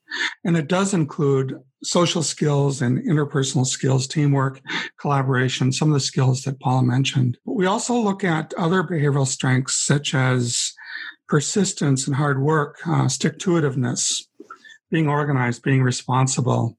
And 0.44 0.56
it 0.56 0.68
does 0.68 0.94
include 0.94 1.60
social 1.84 2.22
skills 2.22 2.80
and 2.80 2.98
interpersonal 2.98 3.66
skills, 3.66 4.06
teamwork, 4.06 4.60
collaboration, 4.98 5.72
some 5.72 5.88
of 5.88 5.94
the 5.94 6.00
skills 6.00 6.42
that 6.42 6.60
Paula 6.60 6.82
mentioned. 6.82 7.38
But 7.44 7.56
we 7.56 7.66
also 7.66 7.94
look 7.94 8.24
at 8.24 8.54
other 8.54 8.82
behavioral 8.82 9.26
strengths 9.26 9.76
such 9.76 10.14
as 10.14 10.72
persistence 11.28 12.06
and 12.06 12.16
hard 12.16 12.40
work, 12.40 12.78
uh, 12.86 13.08
stick 13.08 13.38
to 13.40 13.50
itiveness, 13.52 14.22
being 14.90 15.08
organized, 15.08 15.62
being 15.62 15.82
responsible, 15.82 16.76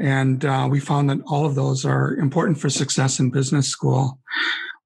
and 0.00 0.44
uh, 0.44 0.68
we 0.70 0.80
found 0.80 1.10
that 1.10 1.20
all 1.26 1.44
of 1.44 1.54
those 1.54 1.84
are 1.84 2.14
important 2.16 2.58
for 2.58 2.70
success 2.70 3.18
in 3.18 3.30
business 3.30 3.68
school. 3.68 4.18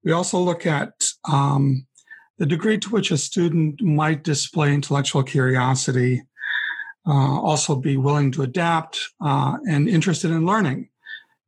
We 0.03 0.11
also 0.11 0.39
look 0.39 0.65
at 0.65 0.91
um, 1.31 1.85
the 2.39 2.45
degree 2.45 2.77
to 2.79 2.89
which 2.89 3.11
a 3.11 3.17
student 3.17 3.81
might 3.81 4.23
display 4.23 4.73
intellectual 4.73 5.23
curiosity, 5.23 6.23
uh, 7.07 7.39
also 7.41 7.75
be 7.75 7.95
willing 7.95 8.31
to 8.31 8.41
adapt 8.41 8.99
uh, 9.23 9.57
and 9.69 9.87
interested 9.87 10.31
in 10.31 10.45
learning. 10.45 10.89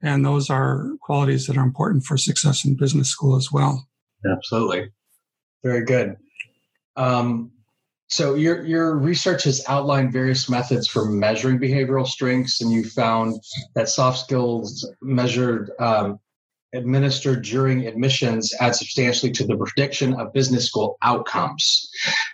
And 0.02 0.24
those 0.24 0.50
are 0.50 0.92
qualities 1.02 1.48
that 1.48 1.58
are 1.58 1.64
important 1.64 2.04
for 2.04 2.18
success 2.18 2.64
in 2.66 2.78
business 2.78 3.10
school 3.10 3.36
as 3.36 3.52
well. 3.52 3.88
Absolutely. 4.30 4.92
Very 5.64 5.84
good. 5.84 6.18
Um, 6.96 7.52
so 8.08 8.36
your 8.36 8.64
your 8.64 8.98
research 8.98 9.44
has 9.46 9.64
outlined 9.68 10.14
various 10.14 10.50
methods 10.50 10.88
for 10.88 11.06
measuring 11.06 11.60
behavioral 11.60 12.08
strengths, 12.08 12.62
and 12.62 12.72
you 12.72 12.84
found 12.84 13.42
that 13.76 13.90
soft 13.90 14.20
skills 14.20 14.88
measured 15.02 15.72
um, 15.80 16.20
administered 16.74 17.44
during 17.44 17.88
admissions 17.88 18.54
add 18.60 18.76
substantially 18.76 19.32
to 19.32 19.46
the 19.46 19.56
prediction 19.58 20.14
of 20.16 20.34
business 20.34 20.66
school 20.66 20.98
outcomes. 21.02 21.90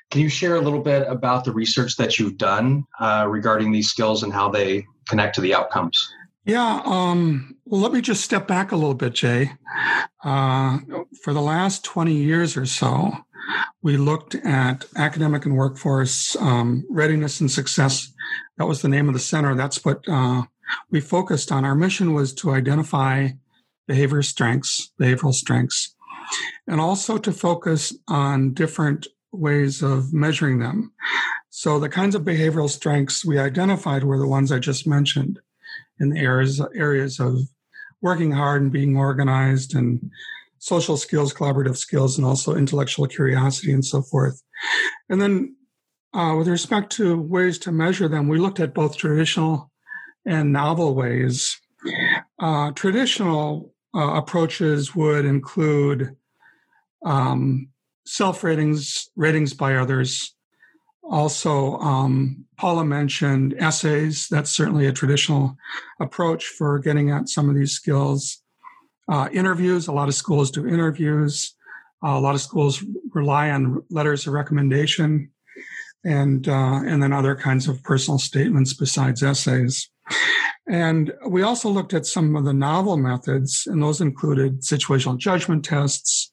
Can 0.09 0.21
you 0.21 0.29
share 0.29 0.55
a 0.55 0.61
little 0.61 0.81
bit 0.81 1.07
about 1.07 1.45
the 1.45 1.51
research 1.51 1.95
that 1.97 2.19
you've 2.19 2.37
done 2.37 2.83
uh, 2.99 3.25
regarding 3.29 3.71
these 3.71 3.89
skills 3.89 4.23
and 4.23 4.33
how 4.33 4.49
they 4.49 4.85
connect 5.07 5.35
to 5.35 5.41
the 5.41 5.53
outcomes? 5.53 6.11
Yeah, 6.43 6.81
um, 6.85 7.55
let 7.67 7.93
me 7.93 8.01
just 8.01 8.23
step 8.23 8.47
back 8.47 8.71
a 8.71 8.75
little 8.75 8.95
bit, 8.95 9.13
Jay. 9.13 9.51
Uh, 10.23 10.79
for 11.23 11.33
the 11.33 11.41
last 11.41 11.83
20 11.85 12.13
years 12.13 12.57
or 12.57 12.65
so, 12.65 13.13
we 13.81 13.98
looked 13.98 14.36
at 14.36 14.86
academic 14.95 15.45
and 15.45 15.55
workforce 15.55 16.36
um, 16.38 16.86
readiness 16.89 17.41
and 17.41 17.51
success. 17.51 18.12
That 18.57 18.67
was 18.67 18.81
the 18.81 18.89
name 18.89 19.07
of 19.07 19.13
the 19.13 19.19
center. 19.19 19.55
That's 19.55 19.83
what 19.83 20.07
uh, 20.07 20.43
we 20.89 21.01
focused 21.01 21.51
on. 21.51 21.65
Our 21.65 21.75
mission 21.75 22.13
was 22.13 22.33
to 22.36 22.51
identify 22.51 23.29
behavior 23.88 24.21
strengths, 24.21 24.91
behavioral 25.00 25.33
strengths, 25.33 25.95
and 26.67 26.79
also 26.79 27.17
to 27.17 27.31
focus 27.31 27.93
on 28.07 28.53
different 28.53 29.07
ways 29.31 29.81
of 29.81 30.13
measuring 30.13 30.60
them. 30.60 30.93
So 31.50 31.79
the 31.79 31.89
kinds 31.89 32.15
of 32.15 32.24
behavioral 32.24 32.69
strengths 32.69 33.25
we 33.25 33.38
identified 33.38 34.03
were 34.03 34.17
the 34.17 34.27
ones 34.27 34.51
I 34.51 34.60
just 34.60 34.88
mentioned 34.88 35.39
in 36.00 36.10
the 36.10 36.19
areas 36.19 36.62
areas 36.75 37.19
of 37.19 37.38
working 38.01 38.31
hard 38.31 38.62
and 38.62 38.71
being 38.71 38.98
organized 38.98 39.75
and 39.75 40.12
social 40.61 40.95
skills, 40.95 41.33
collaborative 41.33 41.75
skills, 41.75 42.17
and 42.17 42.25
also 42.25 42.55
intellectual 42.55 43.07
curiosity 43.07 43.73
and 43.73 43.83
so 43.83 43.99
forth. 44.03 44.41
And 45.09 45.19
then 45.19 45.55
uh, 46.13 46.35
with 46.37 46.47
respect 46.47 46.91
to 46.93 47.19
ways 47.19 47.57
to 47.59 47.71
measure 47.71 48.07
them, 48.07 48.27
we 48.27 48.37
looked 48.37 48.59
at 48.59 48.75
both 48.75 48.95
traditional 48.95 49.71
and 50.23 50.53
novel 50.53 50.93
ways. 50.93 51.59
Uh, 52.39 52.71
traditional 52.71 53.73
uh, 53.95 54.13
approaches 54.13 54.95
would 54.95 55.25
include 55.25 56.15
um, 57.03 57.67
self 58.05 58.43
ratings, 58.43 59.09
ratings 59.15 59.55
by 59.55 59.75
others. 59.75 60.35
Also, 61.03 61.77
um, 61.77 62.45
Paula 62.57 62.85
mentioned 62.85 63.55
essays. 63.57 64.27
That's 64.29 64.51
certainly 64.51 64.85
a 64.85 64.93
traditional 64.93 65.57
approach 65.99 66.45
for 66.45 66.77
getting 66.77 67.09
at 67.09 67.29
some 67.29 67.49
of 67.49 67.55
these 67.55 67.71
skills. 67.71 68.43
Uh, 69.11 69.27
interviews, 69.33 69.87
a 69.87 69.91
lot 69.91 70.07
of 70.07 70.15
schools 70.15 70.49
do 70.49 70.65
interviews. 70.65 71.53
Uh, 72.01 72.17
a 72.17 72.19
lot 72.19 72.33
of 72.33 72.39
schools 72.39 72.81
rely 73.13 73.51
on 73.51 73.83
letters 73.89 74.25
of 74.25 74.33
recommendation 74.33 75.29
and 76.05 76.47
uh, 76.47 76.81
and 76.85 77.03
then 77.03 77.11
other 77.11 77.35
kinds 77.35 77.67
of 77.67 77.83
personal 77.83 78.17
statements 78.17 78.73
besides 78.73 79.21
essays. 79.21 79.89
And 80.67 81.13
we 81.27 81.41
also 81.41 81.69
looked 81.69 81.93
at 81.93 82.05
some 82.05 82.37
of 82.37 82.45
the 82.45 82.53
novel 82.53 82.95
methods, 82.95 83.67
and 83.67 83.83
those 83.83 83.99
included 83.99 84.61
situational 84.61 85.17
judgment 85.17 85.65
tests, 85.65 86.31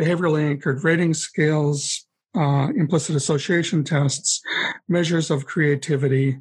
behaviorally 0.00 0.48
anchored 0.48 0.82
rating 0.84 1.12
scales, 1.12 2.06
uh, 2.34 2.68
implicit 2.74 3.16
association 3.16 3.84
tests, 3.84 4.40
measures 4.88 5.30
of 5.30 5.44
creativity, 5.44 6.38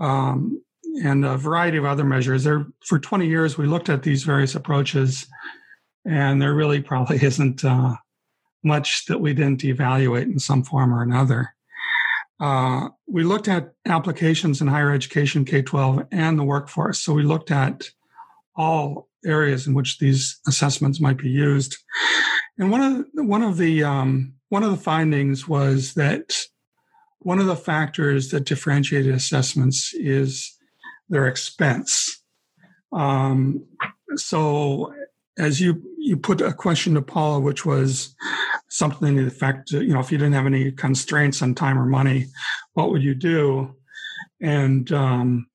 um, 0.00 0.62
and 1.02 1.24
a 1.24 1.36
variety 1.36 1.78
of 1.78 1.84
other 1.84 2.04
measures. 2.04 2.44
There, 2.44 2.66
for 2.84 2.98
20 2.98 3.26
years, 3.26 3.58
we 3.58 3.66
looked 3.66 3.88
at 3.88 4.02
these 4.02 4.24
various 4.24 4.54
approaches, 4.54 5.26
and 6.04 6.40
there 6.40 6.54
really 6.54 6.80
probably 6.80 7.16
isn't 7.22 7.64
uh, 7.64 7.96
much 8.62 9.06
that 9.06 9.20
we 9.20 9.34
didn't 9.34 9.64
evaluate 9.64 10.28
in 10.28 10.38
some 10.38 10.62
form 10.62 10.92
or 10.92 11.02
another. 11.02 11.54
Uh, 12.38 12.88
we 13.06 13.24
looked 13.24 13.48
at 13.48 13.72
applications 13.86 14.60
in 14.60 14.66
higher 14.66 14.92
education, 14.92 15.44
K 15.44 15.62
12, 15.62 16.06
and 16.12 16.38
the 16.38 16.44
workforce. 16.44 17.00
So 17.00 17.14
we 17.14 17.22
looked 17.22 17.50
at 17.50 17.88
all 18.54 19.08
areas 19.24 19.66
in 19.66 19.74
which 19.74 19.98
these 19.98 20.38
assessments 20.46 21.00
might 21.00 21.18
be 21.18 21.30
used. 21.30 21.76
And 22.58 22.70
one 22.70 22.80
of 22.80 23.06
the, 23.14 23.24
one 23.24 23.42
of 23.42 23.56
the 23.56 23.84
um, 23.84 24.34
one 24.48 24.62
of 24.62 24.70
the 24.70 24.76
findings 24.76 25.48
was 25.48 25.94
that 25.94 26.36
one 27.18 27.38
of 27.38 27.46
the 27.46 27.56
factors 27.56 28.30
that 28.30 28.44
differentiated 28.44 29.14
assessments 29.14 29.92
is 29.94 30.55
their 31.08 31.26
expense. 31.26 32.22
Um, 32.92 33.64
so, 34.16 34.94
as 35.38 35.60
you 35.60 35.82
you 35.98 36.16
put 36.16 36.40
a 36.40 36.52
question 36.52 36.94
to 36.94 37.02
Paula, 37.02 37.40
which 37.40 37.66
was 37.66 38.14
something 38.68 39.16
to 39.16 39.22
the 39.22 39.28
effect, 39.28 39.72
you 39.72 39.88
know, 39.88 40.00
if 40.00 40.12
you 40.12 40.18
didn't 40.18 40.34
have 40.34 40.46
any 40.46 40.70
constraints 40.70 41.42
on 41.42 41.54
time 41.54 41.78
or 41.78 41.86
money, 41.86 42.26
what 42.74 42.90
would 42.90 43.02
you 43.02 43.14
do? 43.14 43.74
And 44.40 44.90
um, 44.92 45.48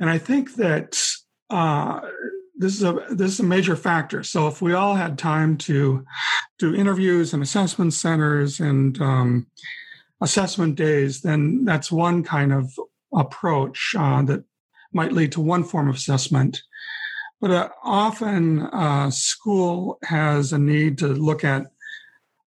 and 0.00 0.10
I 0.10 0.18
think 0.18 0.54
that 0.56 1.00
uh, 1.50 2.00
this 2.56 2.74
is 2.74 2.82
a 2.82 3.06
this 3.10 3.32
is 3.32 3.40
a 3.40 3.44
major 3.44 3.76
factor. 3.76 4.22
So 4.22 4.48
if 4.48 4.60
we 4.60 4.74
all 4.74 4.94
had 4.94 5.16
time 5.16 5.56
to 5.58 6.04
do 6.58 6.74
interviews 6.74 7.32
and 7.32 7.42
assessment 7.42 7.94
centers 7.94 8.60
and 8.60 9.00
um, 9.00 9.46
assessment 10.20 10.74
days, 10.74 11.22
then 11.22 11.64
that's 11.64 11.92
one 11.92 12.24
kind 12.24 12.52
of 12.52 12.72
approach 13.14 13.94
uh, 13.96 14.22
that 14.22 14.44
might 14.92 15.12
lead 15.12 15.32
to 15.32 15.40
one 15.40 15.64
form 15.64 15.88
of 15.88 15.96
assessment. 15.96 16.62
But 17.40 17.50
uh, 17.50 17.68
often, 17.84 18.62
uh, 18.62 19.10
school 19.10 19.98
has 20.04 20.52
a 20.52 20.58
need 20.58 20.98
to 20.98 21.08
look 21.08 21.44
at 21.44 21.66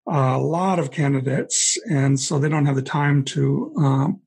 a 0.07 0.37
lot 0.37 0.79
of 0.79 0.91
candidates, 0.91 1.77
and 1.89 2.19
so 2.19 2.39
they 2.39 2.49
don't 2.49 2.65
have 2.65 2.75
the 2.75 2.81
time 2.81 3.23
to 3.25 3.73
um, 3.77 4.21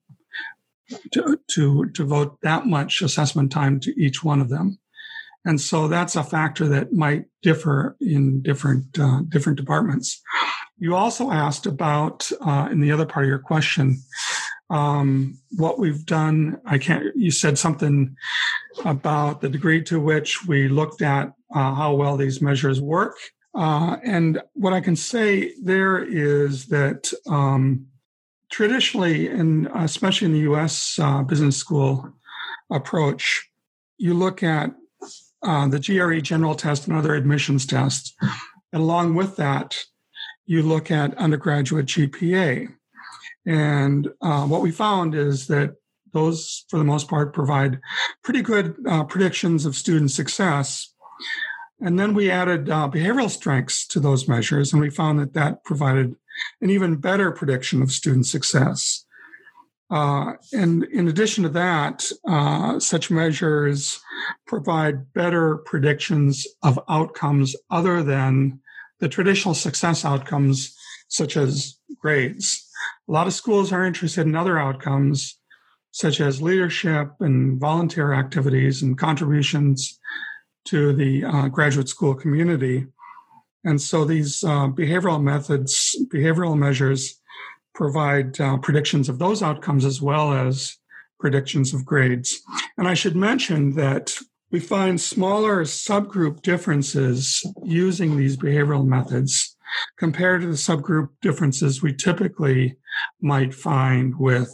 to, 1.13 1.39
to 1.51 1.87
devote 1.87 2.39
that 2.43 2.67
much 2.67 3.03
assessment 3.03 3.51
time 3.51 3.81
to 3.81 4.01
each 4.01 4.23
one 4.23 4.41
of 4.41 4.49
them. 4.49 4.79
And 5.45 5.61
so 5.61 5.89
that's 5.89 6.17
a 6.17 6.25
factor 6.25 6.69
that 6.69 6.93
might 6.93 7.27
differ 7.43 7.97
in 8.01 8.41
different 8.41 8.99
uh, 8.99 9.21
different 9.29 9.59
departments. 9.59 10.23
You 10.79 10.97
also 10.97 11.31
asked 11.31 11.67
about 11.67 12.31
uh, 12.41 12.69
in 12.71 12.81
the 12.81 12.91
other 12.91 13.07
part 13.07 13.27
of 13.27 13.29
your 13.29 13.39
question 13.39 14.01
um, 14.71 15.39
what 15.57 15.79
we've 15.79 16.05
done. 16.05 16.61
I 16.65 16.79
can't. 16.79 17.15
You 17.17 17.31
said 17.31 17.59
something 17.59 18.17
about 18.85 19.41
the 19.41 19.49
degree 19.49 19.83
to 19.85 20.01
which 20.01 20.47
we 20.47 20.69
looked 20.69 21.03
at 21.03 21.33
uh, 21.55 21.75
how 21.75 21.95
well 21.95 22.17
these 22.17 22.41
measures 22.41 22.81
work. 22.81 23.17
Uh, 23.55 23.99
and 24.03 24.43
what 24.55 24.73
I 24.73 24.81
can 24.81 24.97
say 24.97 25.53
there 25.63 26.03
is 26.03 26.67
that 26.67 27.13
um, 27.29 27.87
traditionally, 28.51 29.29
and 29.29 29.69
especially 29.75 30.27
in 30.27 30.33
the 30.33 30.41
U.S. 30.41 30.99
Uh, 30.99 31.23
business 31.23 31.57
school 31.57 32.13
approach, 32.71 33.49
you 33.97 34.15
look 34.15 34.43
at 34.43 34.75
uh, 35.43 35.69
the 35.69 35.79
GRE 35.79 36.21
general 36.21 36.55
test 36.55 36.89
and 36.89 36.97
other 36.97 37.15
admissions 37.15 37.67
tests. 37.67 38.15
And 38.73 38.83
along 38.83 39.15
with 39.15 39.37
that, 39.37 39.85
you 40.47 40.63
look 40.63 40.91
at 40.91 41.17
undergraduate 41.17 41.87
GPA. 41.87 42.75
And 43.47 44.09
uh, 44.21 44.47
what 44.47 44.63
we 44.63 44.71
found 44.71 45.15
is 45.15 45.47
that 45.49 45.75
those, 46.13 46.65
for 46.69 46.79
the 46.79 46.85
most 46.85 47.09
part, 47.09 47.35
provide 47.35 47.81
pretty 48.23 48.41
good 48.41 48.77
uh, 48.89 49.05
predictions 49.05 49.67
of 49.67 49.75
student 49.75 50.11
success. 50.11 50.93
And 51.81 51.99
then 51.99 52.15
we 52.15 52.31
added 52.31 52.71
uh, 52.71 52.89
behavioral 52.89 53.29
strengths 53.29 53.87
to 53.89 54.01
those 54.01 54.29
measures, 54.29 54.73
and 54.73 54.81
we 54.81 54.91
found 54.91 55.19
that 55.19 55.35
that 55.35 55.65
provided 55.65 56.15
an 56.61 56.71
even 56.71 56.97
better 56.97 57.31
prediction 57.31 57.83
of 57.83 57.93
student 57.93 58.27
success. 58.27 59.05
Uh, 59.91 60.33
and 60.53 60.85
in 60.85 61.09
addition 61.09 61.43
to 61.45 61.51
that, 61.51 62.11
uh, 62.27 62.79
such 62.81 63.11
measures 63.11 64.01
provide 64.47 65.13
better 65.13 65.59
predictions 65.59 66.47
of 66.63 66.81
outcomes 66.89 67.55
other 67.71 68.03
than 68.03 68.61
the 69.01 69.09
traditional 69.09 69.55
success 69.55 70.05
outcomes, 70.05 70.75
such 71.09 71.37
as 71.37 71.79
grades. 72.01 72.64
A 73.09 73.13
lot 73.13 73.27
of 73.27 73.35
schools 73.35 73.73
are 73.73 73.85
interested 73.85 74.27
in 74.27 74.35
other 74.35 74.59
outcomes, 74.59 75.39
such 75.91 76.21
as 76.21 76.41
leadership 76.41 77.13
and 77.21 77.61
volunteer 77.61 78.13
activities 78.13 78.83
and 78.83 78.99
contributions 78.99 79.99
to 80.67 80.93
the 80.93 81.25
uh, 81.25 81.49
graduate 81.49 81.89
school 81.89 82.15
community. 82.15 82.87
And 83.65 83.81
so 83.81 84.05
these 84.05 84.43
uh, 84.43 84.69
behavioral 84.69 85.23
methods, 85.23 85.97
behavioral 86.13 86.59
measures, 86.59 87.21
provide 87.75 88.41
uh, 88.41 88.57
predictions 88.59 89.09
of 89.09 89.19
those 89.19 89.43
outcomes 89.43 89.85
as 89.85 90.01
well 90.01 90.33
as 90.33 90.77
predictions 91.21 91.75
of 91.75 91.85
grades. 91.85 92.41
And 92.79 92.89
I 92.89 92.95
should 92.95 93.17
mention 93.17 93.75
that 93.75 94.17
we 94.51 94.61
find 94.61 95.01
smaller 95.01 95.65
subgroup 95.65 96.43
differences 96.43 97.45
using 97.65 98.17
these 98.17 98.37
behavioral 98.37 98.87
methods 98.87 99.57
compared 99.99 100.43
to 100.43 100.47
the 100.47 100.53
subgroup 100.55 101.09
differences 101.21 101.83
we 101.83 101.93
typically 101.93 102.77
might 103.21 103.55
find 103.55 104.15
with 104.19 104.53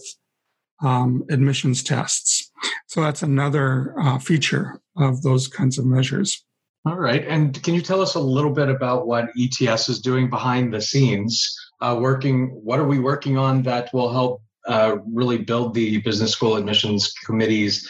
um, 0.83 1.25
admissions 1.31 1.83
tests. 1.83 2.51
So 2.87 3.03
that's 3.03 3.23
another 3.23 3.95
uh, 4.01 4.19
feature 4.19 4.81
of 4.97 5.23
those 5.23 5.49
kinds 5.49 5.79
of 5.79 5.85
measures. 5.85 6.45
All 6.87 6.97
right. 6.97 7.27
And 7.27 7.63
can 7.63 7.75
you 7.75 7.83
tell 7.83 8.01
us 8.01 8.15
a 8.15 8.21
little 8.21 8.53
bit 8.53 8.69
about 8.69 9.07
what 9.07 9.29
ETS 9.39 9.89
is 9.89 10.01
doing 10.01 10.31
behind 10.31 10.73
the 10.73 10.81
scenes? 10.81 11.55
Uh, 11.81 11.99
working, 12.01 12.49
what 12.65 12.79
are 12.79 12.87
we 12.87 12.99
working 12.99 13.37
on 13.37 13.63
that 13.63 13.93
will 13.93 14.13
help 14.13 14.43
uh, 14.67 14.97
really 15.07 15.39
build 15.39 15.75
the 15.75 15.99
business 15.99 16.33
school 16.33 16.57
admissions 16.57 17.13
committees 17.27 17.89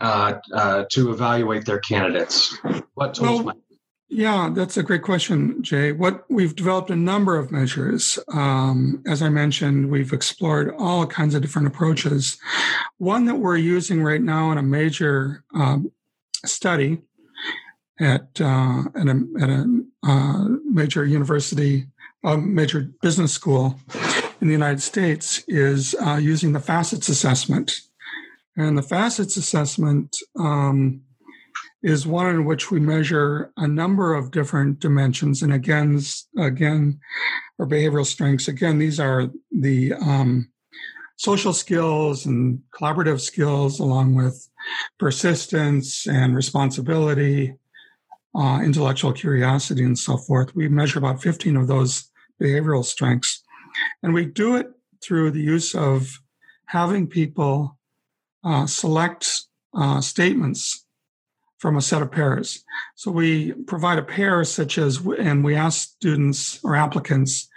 uh, 0.00 0.34
uh, 0.54 0.84
to 0.90 1.12
evaluate 1.12 1.64
their 1.64 1.78
candidates? 1.80 2.56
What 2.94 3.14
tools? 3.14 3.42
Well, 3.42 3.56
yeah, 4.14 4.50
that's 4.52 4.76
a 4.76 4.82
great 4.82 5.02
question, 5.02 5.62
Jay. 5.62 5.90
What 5.90 6.24
we've 6.28 6.54
developed 6.54 6.90
a 6.90 6.96
number 6.96 7.38
of 7.38 7.50
measures. 7.50 8.18
Um, 8.28 9.02
as 9.06 9.22
I 9.22 9.30
mentioned, 9.30 9.90
we've 9.90 10.12
explored 10.12 10.74
all 10.78 11.06
kinds 11.06 11.34
of 11.34 11.40
different 11.40 11.68
approaches. 11.68 12.36
One 12.98 13.24
that 13.24 13.36
we're 13.36 13.56
using 13.56 14.02
right 14.02 14.20
now 14.20 14.52
in 14.52 14.58
a 14.58 14.62
major 14.62 15.44
um, 15.54 15.90
study 16.44 17.00
at 17.98 18.38
uh, 18.38 18.82
at 18.94 19.06
a, 19.06 19.24
at 19.40 19.48
a 19.48 19.82
uh, 20.02 20.44
major 20.70 21.06
university, 21.06 21.86
a 22.22 22.36
major 22.36 22.90
business 23.00 23.32
school 23.32 23.80
in 24.42 24.48
the 24.48 24.52
United 24.52 24.82
States 24.82 25.42
is 25.48 25.94
uh, 26.06 26.16
using 26.16 26.52
the 26.52 26.60
facets 26.60 27.08
assessment. 27.08 27.80
And 28.58 28.76
the 28.76 28.82
facets 28.82 29.38
assessment 29.38 30.18
um, 30.38 31.00
is 31.82 32.06
one 32.06 32.28
in 32.28 32.44
which 32.44 32.70
we 32.70 32.78
measure 32.78 33.52
a 33.56 33.66
number 33.66 34.14
of 34.14 34.30
different 34.30 34.78
dimensions. 34.78 35.42
And 35.42 35.52
again, 35.52 36.00
again, 36.38 37.00
or 37.58 37.66
behavioral 37.66 38.06
strengths. 38.06 38.48
Again, 38.48 38.78
these 38.78 39.00
are 39.00 39.30
the 39.50 39.92
um, 39.94 40.48
social 41.16 41.52
skills 41.52 42.24
and 42.24 42.60
collaborative 42.72 43.20
skills, 43.20 43.80
along 43.80 44.14
with 44.14 44.48
persistence 44.98 46.06
and 46.06 46.36
responsibility, 46.36 47.54
uh, 48.34 48.60
intellectual 48.62 49.12
curiosity, 49.12 49.84
and 49.84 49.98
so 49.98 50.16
forth. 50.16 50.54
We 50.54 50.68
measure 50.68 51.00
about 51.00 51.20
15 51.20 51.56
of 51.56 51.66
those 51.66 52.10
behavioral 52.40 52.84
strengths. 52.84 53.42
And 54.02 54.14
we 54.14 54.24
do 54.24 54.56
it 54.56 54.68
through 55.02 55.32
the 55.32 55.40
use 55.40 55.74
of 55.74 56.20
having 56.66 57.08
people 57.08 57.76
uh, 58.44 58.66
select 58.66 59.28
uh, 59.74 60.00
statements 60.00 60.86
from 61.62 61.76
a 61.76 61.80
set 61.80 62.02
of 62.02 62.10
pairs. 62.10 62.64
So 62.96 63.12
we 63.12 63.52
provide 63.52 63.96
a 63.96 64.02
pair 64.02 64.42
such 64.42 64.78
as, 64.78 64.98
and 65.16 65.44
we 65.44 65.54
ask 65.54 65.90
students 65.90 66.58
or 66.64 66.74
applicants 66.74 67.48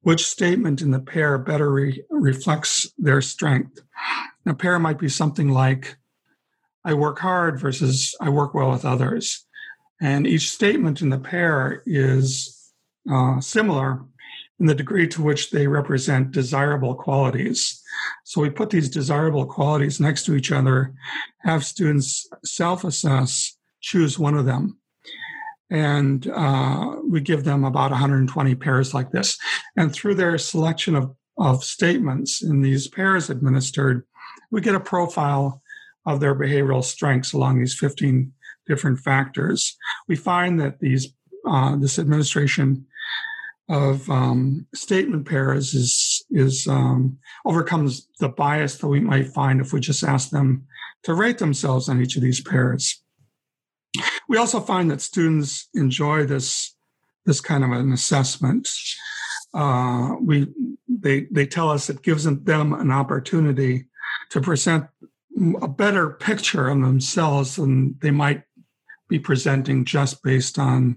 which 0.00 0.26
statement 0.26 0.80
in 0.80 0.90
the 0.90 0.98
pair 0.98 1.36
better 1.36 1.70
re- 1.70 2.02
reflects 2.08 2.90
their 2.96 3.20
strength. 3.20 3.78
A 4.46 4.54
pair 4.54 4.78
might 4.78 4.98
be 4.98 5.10
something 5.10 5.50
like, 5.50 5.98
I 6.82 6.94
work 6.94 7.18
hard 7.18 7.60
versus 7.60 8.16
I 8.22 8.30
work 8.30 8.54
well 8.54 8.70
with 8.70 8.86
others. 8.86 9.44
And 10.00 10.26
each 10.26 10.50
statement 10.50 11.02
in 11.02 11.10
the 11.10 11.18
pair 11.18 11.82
is 11.84 12.72
uh, 13.12 13.38
similar 13.42 14.02
in 14.60 14.64
the 14.64 14.74
degree 14.74 15.08
to 15.08 15.22
which 15.22 15.50
they 15.50 15.66
represent 15.66 16.32
desirable 16.32 16.94
qualities. 16.94 17.81
So 18.24 18.40
we 18.40 18.50
put 18.50 18.70
these 18.70 18.88
desirable 18.88 19.46
qualities 19.46 20.00
next 20.00 20.24
to 20.26 20.34
each 20.34 20.52
other, 20.52 20.94
have 21.38 21.64
students 21.64 22.28
self 22.44 22.84
assess, 22.84 23.56
choose 23.80 24.18
one 24.18 24.34
of 24.34 24.46
them. 24.46 24.78
And 25.70 26.26
uh, 26.28 26.96
we 27.08 27.20
give 27.20 27.44
them 27.44 27.64
about 27.64 27.90
120 27.90 28.54
pairs 28.56 28.92
like 28.92 29.10
this. 29.10 29.38
And 29.76 29.92
through 29.92 30.16
their 30.16 30.36
selection 30.36 30.94
of, 30.94 31.14
of 31.38 31.64
statements 31.64 32.42
in 32.42 32.60
these 32.60 32.88
pairs 32.88 33.30
administered, 33.30 34.04
we 34.50 34.60
get 34.60 34.74
a 34.74 34.80
profile 34.80 35.62
of 36.04 36.20
their 36.20 36.34
behavioral 36.34 36.84
strengths 36.84 37.32
along 37.32 37.58
these 37.58 37.74
15 37.74 38.32
different 38.66 38.98
factors. 38.98 39.76
We 40.08 40.16
find 40.16 40.60
that 40.60 40.80
these 40.80 41.08
uh, 41.46 41.76
this 41.76 41.98
administration 41.98 42.86
of 43.68 44.08
um, 44.10 44.66
statement 44.74 45.26
pairs 45.26 45.74
is 45.74 46.11
is 46.32 46.66
um, 46.66 47.18
overcomes 47.44 48.08
the 48.20 48.28
bias 48.28 48.76
that 48.78 48.88
we 48.88 49.00
might 49.00 49.28
find 49.28 49.60
if 49.60 49.72
we 49.72 49.80
just 49.80 50.02
ask 50.02 50.30
them 50.30 50.66
to 51.04 51.14
rate 51.14 51.38
themselves 51.38 51.88
on 51.88 52.00
each 52.00 52.16
of 52.16 52.22
these 52.22 52.40
pairs. 52.40 53.02
We 54.28 54.38
also 54.38 54.60
find 54.60 54.90
that 54.90 55.02
students 55.02 55.68
enjoy 55.74 56.26
this 56.26 56.74
this 57.24 57.40
kind 57.40 57.62
of 57.62 57.70
an 57.70 57.92
assessment. 57.92 58.68
Uh, 59.54 60.16
we 60.20 60.48
they 60.88 61.26
they 61.30 61.46
tell 61.46 61.70
us 61.70 61.90
it 61.90 62.02
gives 62.02 62.24
them 62.24 62.72
an 62.72 62.90
opportunity 62.90 63.86
to 64.30 64.40
present 64.40 64.86
a 65.60 65.68
better 65.68 66.10
picture 66.10 66.68
of 66.68 66.80
themselves 66.80 67.56
than 67.56 67.96
they 68.00 68.10
might 68.10 68.42
be 69.08 69.18
presenting 69.18 69.84
just 69.84 70.22
based 70.22 70.58
on 70.58 70.96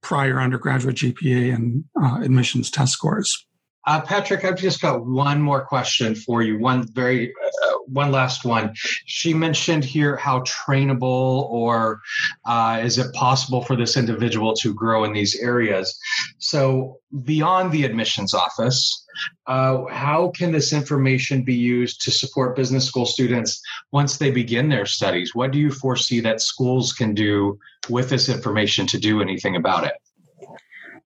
prior 0.00 0.40
undergraduate 0.40 0.96
GPA 0.96 1.54
and 1.54 1.84
uh, 2.00 2.20
admissions 2.22 2.70
test 2.70 2.92
scores. 2.92 3.47
Uh, 3.86 4.00
Patrick, 4.02 4.44
I've 4.44 4.58
just 4.58 4.82
got 4.82 5.06
one 5.06 5.40
more 5.40 5.64
question 5.64 6.14
for 6.14 6.42
you. 6.42 6.58
One 6.58 6.86
very, 6.92 7.32
uh, 7.32 7.72
one 7.86 8.12
last 8.12 8.44
one. 8.44 8.74
She 9.06 9.32
mentioned 9.32 9.84
here 9.84 10.16
how 10.16 10.40
trainable 10.40 11.48
or 11.50 12.00
uh, 12.44 12.80
is 12.82 12.98
it 12.98 13.12
possible 13.14 13.62
for 13.62 13.76
this 13.76 13.96
individual 13.96 14.54
to 14.56 14.74
grow 14.74 15.04
in 15.04 15.12
these 15.12 15.36
areas? 15.36 15.98
So, 16.38 16.98
beyond 17.24 17.72
the 17.72 17.84
admissions 17.84 18.34
office, 18.34 19.06
uh, 19.46 19.84
how 19.90 20.32
can 20.36 20.52
this 20.52 20.72
information 20.72 21.42
be 21.42 21.54
used 21.54 22.02
to 22.02 22.10
support 22.10 22.56
business 22.56 22.84
school 22.84 23.06
students 23.06 23.60
once 23.92 24.18
they 24.18 24.30
begin 24.30 24.68
their 24.68 24.86
studies? 24.86 25.34
What 25.34 25.50
do 25.50 25.58
you 25.58 25.70
foresee 25.70 26.20
that 26.20 26.40
schools 26.40 26.92
can 26.92 27.14
do 27.14 27.58
with 27.88 28.10
this 28.10 28.28
information 28.28 28.86
to 28.88 28.98
do 28.98 29.22
anything 29.22 29.56
about 29.56 29.84
it? 29.84 29.94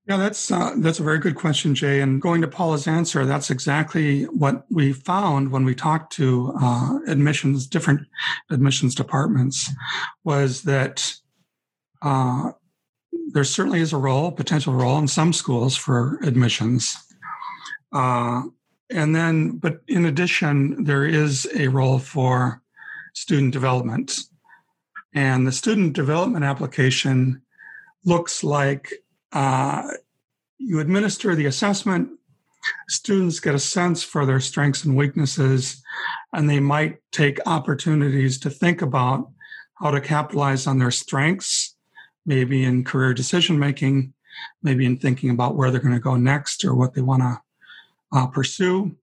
Yeah, 0.08 0.16
that's 0.16 0.50
uh, 0.50 0.74
that's 0.78 0.98
a 0.98 1.04
very 1.04 1.18
good 1.20 1.36
question, 1.36 1.76
Jay. 1.76 2.00
And 2.00 2.20
going 2.20 2.40
to 2.40 2.48
Paula's 2.48 2.88
answer, 2.88 3.24
that's 3.24 3.50
exactly 3.50 4.24
what 4.24 4.64
we 4.68 4.92
found 4.92 5.52
when 5.52 5.64
we 5.64 5.76
talked 5.76 6.12
to 6.14 6.52
uh, 6.60 6.98
admissions, 7.06 7.68
different 7.68 8.08
admissions 8.50 8.96
departments, 8.96 9.70
was 10.24 10.62
that 10.62 11.14
uh, 12.02 12.50
there 13.32 13.44
certainly 13.44 13.80
is 13.80 13.92
a 13.92 13.96
role, 13.96 14.32
potential 14.32 14.74
role 14.74 14.98
in 14.98 15.06
some 15.06 15.32
schools 15.32 15.76
for 15.76 16.18
admissions, 16.24 16.96
uh, 17.92 18.42
and 18.90 19.14
then, 19.14 19.56
but 19.58 19.82
in 19.86 20.04
addition, 20.04 20.82
there 20.82 21.04
is 21.04 21.48
a 21.54 21.68
role 21.68 22.00
for 22.00 22.60
student 23.14 23.52
development, 23.52 24.18
and 25.14 25.46
the 25.46 25.52
student 25.52 25.92
development 25.92 26.44
application 26.44 27.40
looks 28.04 28.42
like 28.42 28.92
uh, 29.32 29.82
you 30.58 30.80
administer 30.80 31.34
the 31.34 31.46
assessment, 31.46 32.10
students 32.88 33.40
get 33.40 33.54
a 33.54 33.58
sense 33.58 34.02
for 34.02 34.24
their 34.24 34.40
strengths 34.40 34.84
and 34.84 34.96
weaknesses, 34.96 35.82
and 36.32 36.48
they 36.48 36.60
might 36.60 36.98
take 37.10 37.40
opportunities 37.46 38.38
to 38.38 38.50
think 38.50 38.82
about 38.82 39.28
how 39.74 39.90
to 39.90 40.00
capitalize 40.00 40.66
on 40.66 40.78
their 40.78 40.90
strengths, 40.90 41.74
maybe 42.24 42.64
in 42.64 42.84
career 42.84 43.12
decision 43.12 43.58
making, 43.58 44.14
maybe 44.62 44.86
in 44.86 44.96
thinking 44.96 45.30
about 45.30 45.56
where 45.56 45.70
they're 45.70 45.80
going 45.80 45.94
to 45.94 46.00
go 46.00 46.16
next 46.16 46.64
or 46.64 46.74
what 46.74 46.94
they 46.94 47.00
want 47.00 47.22
to 47.22 47.40
uh, 48.12 48.26
pursue. 48.26 48.94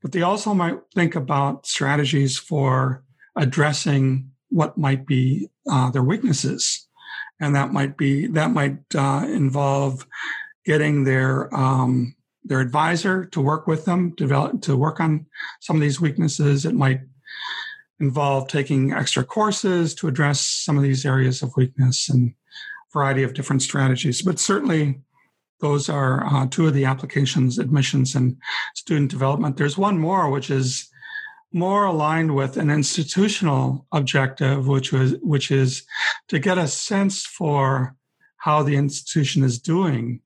But 0.00 0.12
they 0.12 0.22
also 0.22 0.54
might 0.54 0.78
think 0.94 1.16
about 1.16 1.66
strategies 1.66 2.38
for 2.38 3.02
addressing 3.34 4.30
what 4.50 4.78
might 4.78 5.06
be 5.06 5.50
uh, 5.70 5.90
their 5.90 6.02
weaknesses 6.02 6.87
and 7.40 7.54
that 7.54 7.72
might 7.72 7.96
be 7.96 8.26
that 8.28 8.50
might 8.50 8.78
uh, 8.94 9.24
involve 9.26 10.06
getting 10.64 11.04
their 11.04 11.54
um, 11.54 12.14
their 12.44 12.60
advisor 12.60 13.24
to 13.26 13.40
work 13.40 13.66
with 13.66 13.84
them, 13.84 14.14
develop 14.16 14.62
to 14.62 14.76
work 14.76 15.00
on 15.00 15.26
some 15.60 15.76
of 15.76 15.82
these 15.82 16.00
weaknesses. 16.00 16.64
It 16.64 16.74
might 16.74 17.00
involve 18.00 18.48
taking 18.48 18.92
extra 18.92 19.24
courses 19.24 19.94
to 19.96 20.08
address 20.08 20.40
some 20.40 20.76
of 20.76 20.82
these 20.82 21.04
areas 21.04 21.42
of 21.42 21.56
weakness 21.56 22.08
and 22.08 22.34
variety 22.92 23.22
of 23.22 23.34
different 23.34 23.62
strategies. 23.62 24.22
But 24.22 24.38
certainly, 24.38 25.00
those 25.60 25.88
are 25.88 26.24
uh, 26.24 26.46
two 26.46 26.66
of 26.66 26.74
the 26.74 26.84
applications: 26.84 27.58
admissions 27.58 28.14
and 28.14 28.36
student 28.74 29.10
development. 29.10 29.56
There's 29.56 29.78
one 29.78 29.98
more, 29.98 30.30
which 30.30 30.50
is 30.50 30.88
more 31.52 31.84
aligned 31.84 32.34
with 32.34 32.56
an 32.56 32.70
institutional 32.70 33.86
objective, 33.92 34.68
which 34.68 34.92
was 34.92 35.14
which 35.22 35.50
is 35.50 35.84
to 36.28 36.38
get 36.38 36.58
a 36.58 36.68
sense 36.68 37.24
for 37.24 37.96
how 38.36 38.62
the 38.62 38.76
institution 38.76 39.42
is 39.42 39.58
doing 39.58 40.20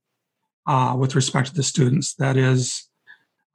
uh, 0.67 0.95
with 0.99 1.15
respect 1.15 1.49
to 1.49 1.55
the 1.55 1.62
students. 1.62 2.15
That 2.15 2.37
is, 2.37 2.88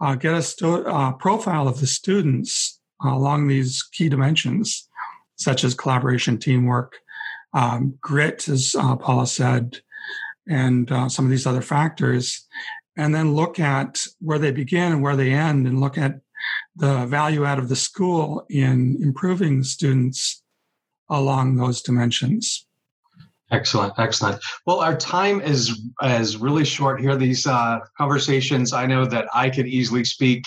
uh, 0.01 0.15
get 0.15 0.33
a 0.33 0.41
stu- 0.41 0.85
uh, 0.85 1.13
profile 1.13 1.67
of 1.67 1.79
the 1.79 1.87
students 1.87 2.79
along 3.03 3.47
these 3.47 3.83
key 3.83 4.09
dimensions, 4.09 4.89
such 5.35 5.63
as 5.63 5.75
collaboration, 5.75 6.37
teamwork, 6.37 6.97
um, 7.53 7.97
grit, 8.01 8.47
as 8.47 8.75
uh, 8.77 8.95
Paula 8.95 9.27
said, 9.27 9.79
and 10.47 10.91
uh, 10.91 11.09
some 11.09 11.25
of 11.25 11.31
these 11.31 11.45
other 11.45 11.61
factors, 11.61 12.47
and 12.97 13.13
then 13.13 13.35
look 13.35 13.59
at 13.59 14.05
where 14.19 14.39
they 14.39 14.51
begin 14.51 14.91
and 14.91 15.01
where 15.01 15.15
they 15.15 15.31
end, 15.31 15.67
and 15.67 15.79
look 15.79 15.97
at 15.97 16.19
the 16.75 17.05
value 17.05 17.45
out 17.45 17.59
of 17.59 17.69
the 17.69 17.75
school 17.75 18.45
in 18.49 18.97
improving 19.01 19.63
students 19.63 20.43
along 21.09 21.57
those 21.57 21.81
dimensions. 21.81 22.67
Excellent, 23.49 23.93
excellent. 23.97 24.41
Well, 24.65 24.81
our 24.81 24.97
time 24.97 25.39
is 25.39 25.79
is 26.03 26.35
really 26.35 26.65
short 26.65 26.99
here. 26.99 27.15
These 27.15 27.47
uh, 27.47 27.79
conversations, 27.97 28.73
I 28.73 28.85
know 28.85 29.05
that 29.05 29.29
I 29.33 29.49
could 29.49 29.67
easily 29.67 30.03
speak 30.03 30.43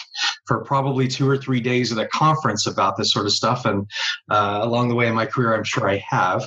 for 0.46 0.62
probably 0.64 1.08
two 1.08 1.26
or 1.26 1.38
three 1.38 1.60
days 1.60 1.92
at 1.92 1.98
a 1.98 2.06
conference 2.08 2.66
about 2.66 2.98
this 2.98 3.10
sort 3.10 3.24
of 3.24 3.32
stuff, 3.32 3.64
and 3.64 3.86
uh, 4.30 4.60
along 4.62 4.90
the 4.90 4.94
way 4.94 5.06
in 5.06 5.14
my 5.14 5.24
career, 5.24 5.54
I'm 5.54 5.64
sure 5.64 5.88
I 5.88 6.04
have. 6.06 6.46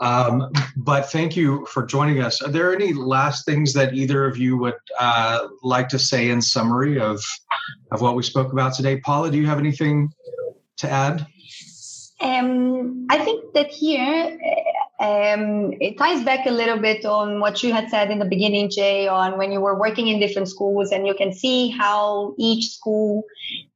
Um, 0.00 0.50
but 0.76 1.10
thank 1.10 1.36
you 1.36 1.64
for 1.66 1.86
joining 1.86 2.20
us. 2.20 2.42
Are 2.42 2.50
there 2.50 2.74
any 2.74 2.92
last 2.92 3.46
things 3.46 3.72
that 3.74 3.94
either 3.94 4.26
of 4.26 4.36
you 4.36 4.58
would 4.58 4.74
uh, 4.98 5.46
like 5.62 5.88
to 5.90 6.00
say 6.00 6.30
in 6.30 6.42
summary 6.42 7.00
of 7.00 7.22
of 7.92 8.00
what 8.00 8.16
we 8.16 8.24
spoke 8.24 8.52
about 8.52 8.74
today? 8.74 8.98
Paula, 8.98 9.30
do 9.30 9.38
you 9.38 9.46
have 9.46 9.60
anything 9.60 10.12
to 10.78 10.90
add? 10.90 11.26
Um, 12.20 13.06
I 13.10 13.18
think 13.18 13.52
that 13.52 13.68
here 13.68 14.38
um, 14.98 15.74
it 15.80 15.98
ties 15.98 16.24
back 16.24 16.46
a 16.46 16.50
little 16.50 16.78
bit 16.78 17.04
on 17.04 17.40
what 17.40 17.62
you 17.62 17.70
had 17.74 17.90
said 17.90 18.10
in 18.10 18.18
the 18.18 18.24
beginning, 18.24 18.70
Jay, 18.70 19.06
on 19.06 19.36
when 19.36 19.52
you 19.52 19.60
were 19.60 19.78
working 19.78 20.08
in 20.08 20.18
different 20.18 20.48
schools, 20.48 20.92
and 20.92 21.06
you 21.06 21.14
can 21.14 21.34
see 21.34 21.68
how 21.68 22.34
each 22.38 22.70
school 22.70 23.24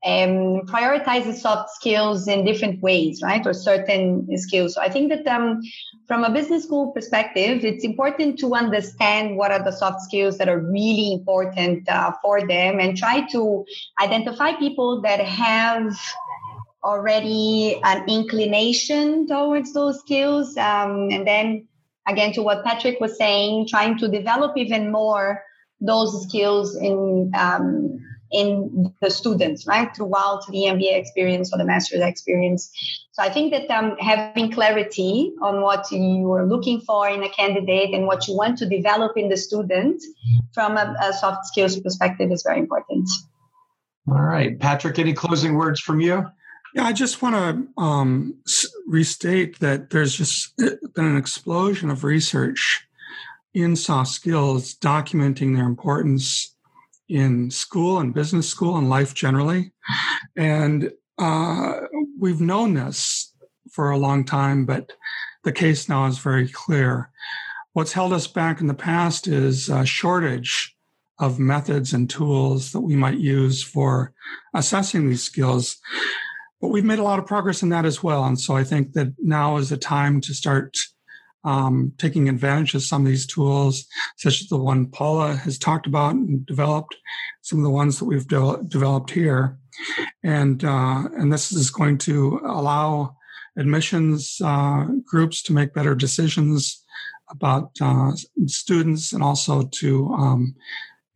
um, 0.06 0.62
prioritizes 0.66 1.34
soft 1.34 1.68
skills 1.70 2.26
in 2.26 2.46
different 2.46 2.80
ways, 2.80 3.20
right, 3.22 3.46
or 3.46 3.52
certain 3.52 4.26
skills. 4.38 4.74
So 4.74 4.80
I 4.80 4.88
think 4.88 5.10
that 5.10 5.26
um, 5.26 5.60
from 6.08 6.24
a 6.24 6.30
business 6.30 6.64
school 6.64 6.92
perspective, 6.92 7.62
it's 7.62 7.84
important 7.84 8.38
to 8.38 8.54
understand 8.54 9.36
what 9.36 9.50
are 9.50 9.62
the 9.62 9.72
soft 9.72 10.00
skills 10.00 10.38
that 10.38 10.48
are 10.48 10.58
really 10.58 11.12
important 11.12 11.86
uh, 11.90 12.12
for 12.22 12.40
them, 12.40 12.80
and 12.80 12.96
try 12.96 13.26
to 13.32 13.66
identify 14.00 14.54
people 14.54 15.02
that 15.02 15.20
have 15.20 15.94
already 16.82 17.80
an 17.82 18.08
inclination 18.08 19.26
towards 19.26 19.72
those 19.72 20.00
skills. 20.00 20.56
Um, 20.56 21.10
and 21.10 21.26
then 21.26 21.68
again, 22.06 22.32
to 22.34 22.42
what 22.42 22.64
Patrick 22.64 23.00
was 23.00 23.16
saying, 23.16 23.68
trying 23.68 23.98
to 23.98 24.08
develop 24.08 24.56
even 24.56 24.90
more 24.90 25.42
those 25.80 26.26
skills 26.28 26.76
in 26.76 27.32
um, 27.36 28.00
in 28.32 28.94
the 29.00 29.10
students, 29.10 29.66
right, 29.66 29.94
throughout 29.94 30.46
the 30.50 30.58
MBA 30.58 30.96
experience 30.96 31.52
or 31.52 31.58
the 31.58 31.64
master's 31.64 32.00
experience. 32.00 32.70
So 33.10 33.22
I 33.24 33.28
think 33.28 33.52
that 33.52 33.68
um, 33.70 33.96
having 33.98 34.52
clarity 34.52 35.32
on 35.42 35.62
what 35.62 35.90
you 35.90 36.30
are 36.32 36.46
looking 36.46 36.80
for 36.82 37.08
in 37.08 37.24
a 37.24 37.28
candidate 37.28 37.92
and 37.92 38.06
what 38.06 38.28
you 38.28 38.36
want 38.36 38.56
to 38.58 38.68
develop 38.68 39.16
in 39.16 39.28
the 39.28 39.36
student 39.36 40.00
from 40.54 40.76
a, 40.76 40.94
a 41.02 41.12
soft 41.12 41.46
skills 41.46 41.78
perspective 41.80 42.30
is 42.30 42.44
very 42.46 42.60
important. 42.60 43.08
All 44.08 44.22
right, 44.22 44.58
Patrick, 44.58 44.98
any 45.00 45.12
closing 45.12 45.54
words 45.54 45.80
from 45.80 46.00
you? 46.00 46.24
Yeah, 46.74 46.84
I 46.84 46.92
just 46.92 47.20
want 47.20 47.34
to 47.34 47.82
um, 47.82 48.34
restate 48.86 49.58
that 49.58 49.90
there's 49.90 50.14
just 50.14 50.56
been 50.56 50.78
an 50.94 51.16
explosion 51.16 51.90
of 51.90 52.04
research 52.04 52.86
in 53.54 53.74
soft 53.74 54.10
skills 54.10 54.74
documenting 54.76 55.56
their 55.56 55.66
importance 55.66 56.54
in 57.08 57.50
school 57.50 57.98
and 57.98 58.14
business 58.14 58.48
school 58.48 58.76
and 58.78 58.88
life 58.88 59.14
generally. 59.14 59.72
And 60.36 60.92
uh, 61.18 61.80
we've 62.18 62.40
known 62.40 62.74
this 62.74 63.34
for 63.72 63.90
a 63.90 63.98
long 63.98 64.24
time, 64.24 64.64
but 64.64 64.92
the 65.42 65.52
case 65.52 65.88
now 65.88 66.06
is 66.06 66.18
very 66.18 66.48
clear. 66.48 67.10
What's 67.72 67.92
held 67.92 68.12
us 68.12 68.28
back 68.28 68.60
in 68.60 68.68
the 68.68 68.74
past 68.74 69.26
is 69.26 69.68
a 69.68 69.84
shortage 69.84 70.76
of 71.18 71.38
methods 71.38 71.92
and 71.92 72.08
tools 72.08 72.72
that 72.72 72.80
we 72.80 72.94
might 72.96 73.18
use 73.18 73.62
for 73.62 74.12
assessing 74.54 75.08
these 75.08 75.22
skills. 75.22 75.78
But 76.60 76.68
we've 76.68 76.84
made 76.84 76.98
a 76.98 77.04
lot 77.04 77.18
of 77.18 77.26
progress 77.26 77.62
in 77.62 77.70
that 77.70 77.86
as 77.86 78.02
well. 78.02 78.24
And 78.24 78.38
so 78.38 78.56
I 78.56 78.64
think 78.64 78.92
that 78.92 79.14
now 79.18 79.56
is 79.56 79.70
the 79.70 79.76
time 79.76 80.20
to 80.22 80.34
start 80.34 80.76
um, 81.44 81.92
taking 81.96 82.28
advantage 82.28 82.74
of 82.74 82.82
some 82.82 83.02
of 83.02 83.08
these 83.08 83.26
tools, 83.26 83.86
such 84.18 84.42
as 84.42 84.48
the 84.48 84.58
one 84.58 84.86
Paula 84.86 85.36
has 85.36 85.58
talked 85.58 85.86
about 85.86 86.14
and 86.14 86.44
developed, 86.44 86.96
some 87.40 87.58
of 87.58 87.64
the 87.64 87.70
ones 87.70 87.98
that 87.98 88.04
we've 88.04 88.28
de- 88.28 88.62
developed 88.68 89.10
here. 89.10 89.56
And, 90.22 90.62
uh, 90.62 91.08
and 91.16 91.32
this 91.32 91.52
is 91.52 91.70
going 91.70 91.98
to 91.98 92.40
allow 92.44 93.16
admissions 93.56 94.36
uh, 94.44 94.86
groups 95.04 95.42
to 95.42 95.52
make 95.52 95.74
better 95.74 95.94
decisions 95.94 96.84
about 97.30 97.70
uh, 97.80 98.12
students 98.46 99.12
and 99.12 99.22
also 99.22 99.62
to 99.80 100.08
um, 100.12 100.54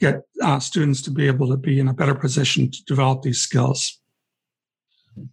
get 0.01 0.23
uh, 0.43 0.59
students 0.59 1.03
to 1.03 1.11
be 1.11 1.27
able 1.27 1.49
to 1.49 1.57
be 1.57 1.79
in 1.79 1.89
a 1.89 1.95
better 1.95 2.15
position 2.15 2.71
to 2.71 2.85
develop 2.87 3.23
these 3.23 3.41
skills. 3.41 4.01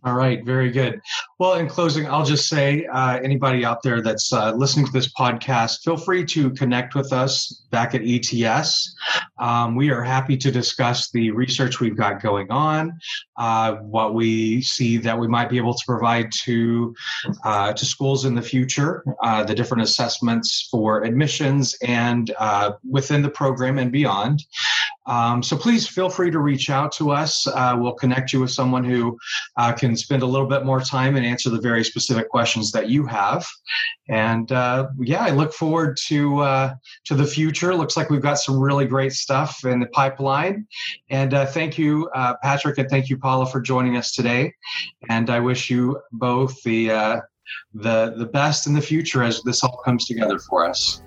All 0.04 0.14
right, 0.14 0.44
very 0.46 0.72
good. 0.72 1.02
Well, 1.40 1.56
in 1.56 1.68
closing, 1.68 2.08
I'll 2.08 2.26
just 2.26 2.48
say 2.48 2.86
uh, 2.86 3.20
anybody 3.20 3.66
out 3.66 3.82
there 3.82 4.02
that's 4.02 4.32
uh, 4.32 4.54
listening 4.54 4.86
to 4.86 4.92
this 4.92 5.12
podcast, 5.14 5.82
feel 5.84 5.98
free 5.98 6.24
to 6.26 6.52
connect 6.52 6.94
with 6.94 7.12
us 7.12 7.64
back 7.72 7.96
at 7.96 8.02
ETS. 8.04 8.96
Um, 9.40 9.76
we 9.76 9.90
are 9.90 10.04
happy 10.04 10.38
to 10.38 10.52
discuss 10.52 11.10
the 11.12 11.32
research 11.32 11.80
we've 11.80 11.98
got 11.98 12.22
going 12.22 12.52
on, 12.52 13.00
uh, 13.38 13.76
what 13.78 14.14
we 14.14 14.62
see 14.62 14.98
that 14.98 15.18
we 15.18 15.28
might 15.28 15.50
be 15.50 15.58
able 15.58 15.74
to 15.74 15.84
provide 15.86 16.32
to 16.44 16.94
uh, 17.44 17.74
to 17.74 17.86
schools 17.86 18.26
in 18.26 18.36
the 18.36 18.42
future, 18.42 19.04
uh, 19.24 19.44
the 19.44 19.56
different 19.56 19.82
assessments 19.82 20.68
for 20.70 21.04
admissions 21.04 21.76
and 21.82 22.34
uh, 22.38 22.74
within 22.88 23.22
the 23.22 23.30
program 23.30 23.80
and 23.80 23.92
beyond. 23.92 24.46
Um, 25.12 25.44
so 25.44 25.58
please 25.58 25.86
feel 25.86 26.10
free 26.10 26.32
to 26.32 26.40
reach 26.40 26.70
out 26.70 26.94
to 26.94 27.12
us. 27.12 27.46
Uh, 27.46 27.76
we'll 27.78 27.92
connect 27.92 28.32
you 28.32 28.40
with 28.40 28.52
someone 28.52 28.86
who 28.86 29.18
uh, 29.58 29.74
can 29.74 29.98
spend 29.98 30.24
a 30.24 30.26
little 30.26 30.48
bit 30.48 30.64
more 30.64 30.80
time 30.80 31.18
and 31.18 31.26
answer 31.26 31.50
the 31.50 31.60
very 31.60 31.84
specific 31.84 32.30
questions 32.30 32.72
that 32.72 32.88
you 32.88 33.06
have. 33.06 33.46
And 34.08 34.50
uh, 34.54 34.88
yeah, 35.00 35.22
I 35.22 35.32
look 35.32 35.54
forward 35.54 35.98
to 36.08 36.40
uh, 36.40 36.74
to 37.06 37.16
the 37.16 37.26
future. 37.26 37.76
Looks 37.76 37.98
like 37.98 38.10
we've 38.10 38.22
got 38.22 38.40
some 38.40 38.58
really 38.58 38.86
great 38.86 39.12
stuff 39.12 39.66
in 39.66 39.82
the 39.82 39.88
pipeline. 39.88 40.66
And 41.10 41.34
uh, 41.34 41.46
thank 41.46 41.78
you, 41.78 42.10
uh, 42.16 42.36
Patrick, 42.42 42.78
and 42.78 42.90
thank 42.90 43.10
you, 43.10 43.18
Paula, 43.18 43.46
for 43.46 43.60
joining 43.60 43.98
us 43.98 44.14
today. 44.14 44.54
And 45.10 45.30
I 45.30 45.42
wish 45.42 45.70
you 45.70 46.00
both 46.14 46.64
the 46.64 47.22
the 47.74 48.14
the 48.18 48.30
best 48.32 48.66
in 48.66 48.74
the 48.74 48.82
future 48.82 49.24
as 49.24 49.42
this 49.44 49.62
all 49.62 49.82
comes 49.84 50.06
together 50.06 50.40
for 50.40 50.66
us. 50.66 51.02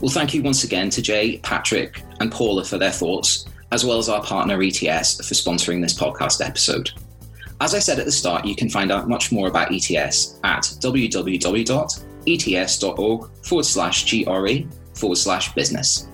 Well, 0.00 0.10
thank 0.10 0.32
you 0.32 0.42
once 0.42 0.64
again 0.64 0.88
to 0.90 1.02
Jay, 1.02 1.38
Patrick, 1.38 2.02
and 2.20 2.32
Paula 2.32 2.64
for 2.64 2.78
their 2.78 2.90
thoughts, 2.90 3.44
as 3.70 3.84
well 3.84 3.98
as 3.98 4.08
our 4.08 4.22
partner 4.22 4.62
ETS 4.62 5.16
for 5.16 5.34
sponsoring 5.34 5.82
this 5.82 5.92
podcast 5.92 6.44
episode. 6.44 6.90
As 7.60 7.74
I 7.74 7.80
said 7.80 7.98
at 7.98 8.06
the 8.06 8.12
start, 8.12 8.46
you 8.46 8.56
can 8.56 8.70
find 8.70 8.90
out 8.90 9.08
much 9.08 9.30
more 9.30 9.48
about 9.48 9.70
ETS 9.70 10.40
at 10.42 10.62
www.ets.org 10.62 11.30
forward 13.44 13.64
slash 13.64 14.10
GRE 14.10 14.54
forward 14.94 15.16
slash 15.16 15.52
business. 15.52 16.08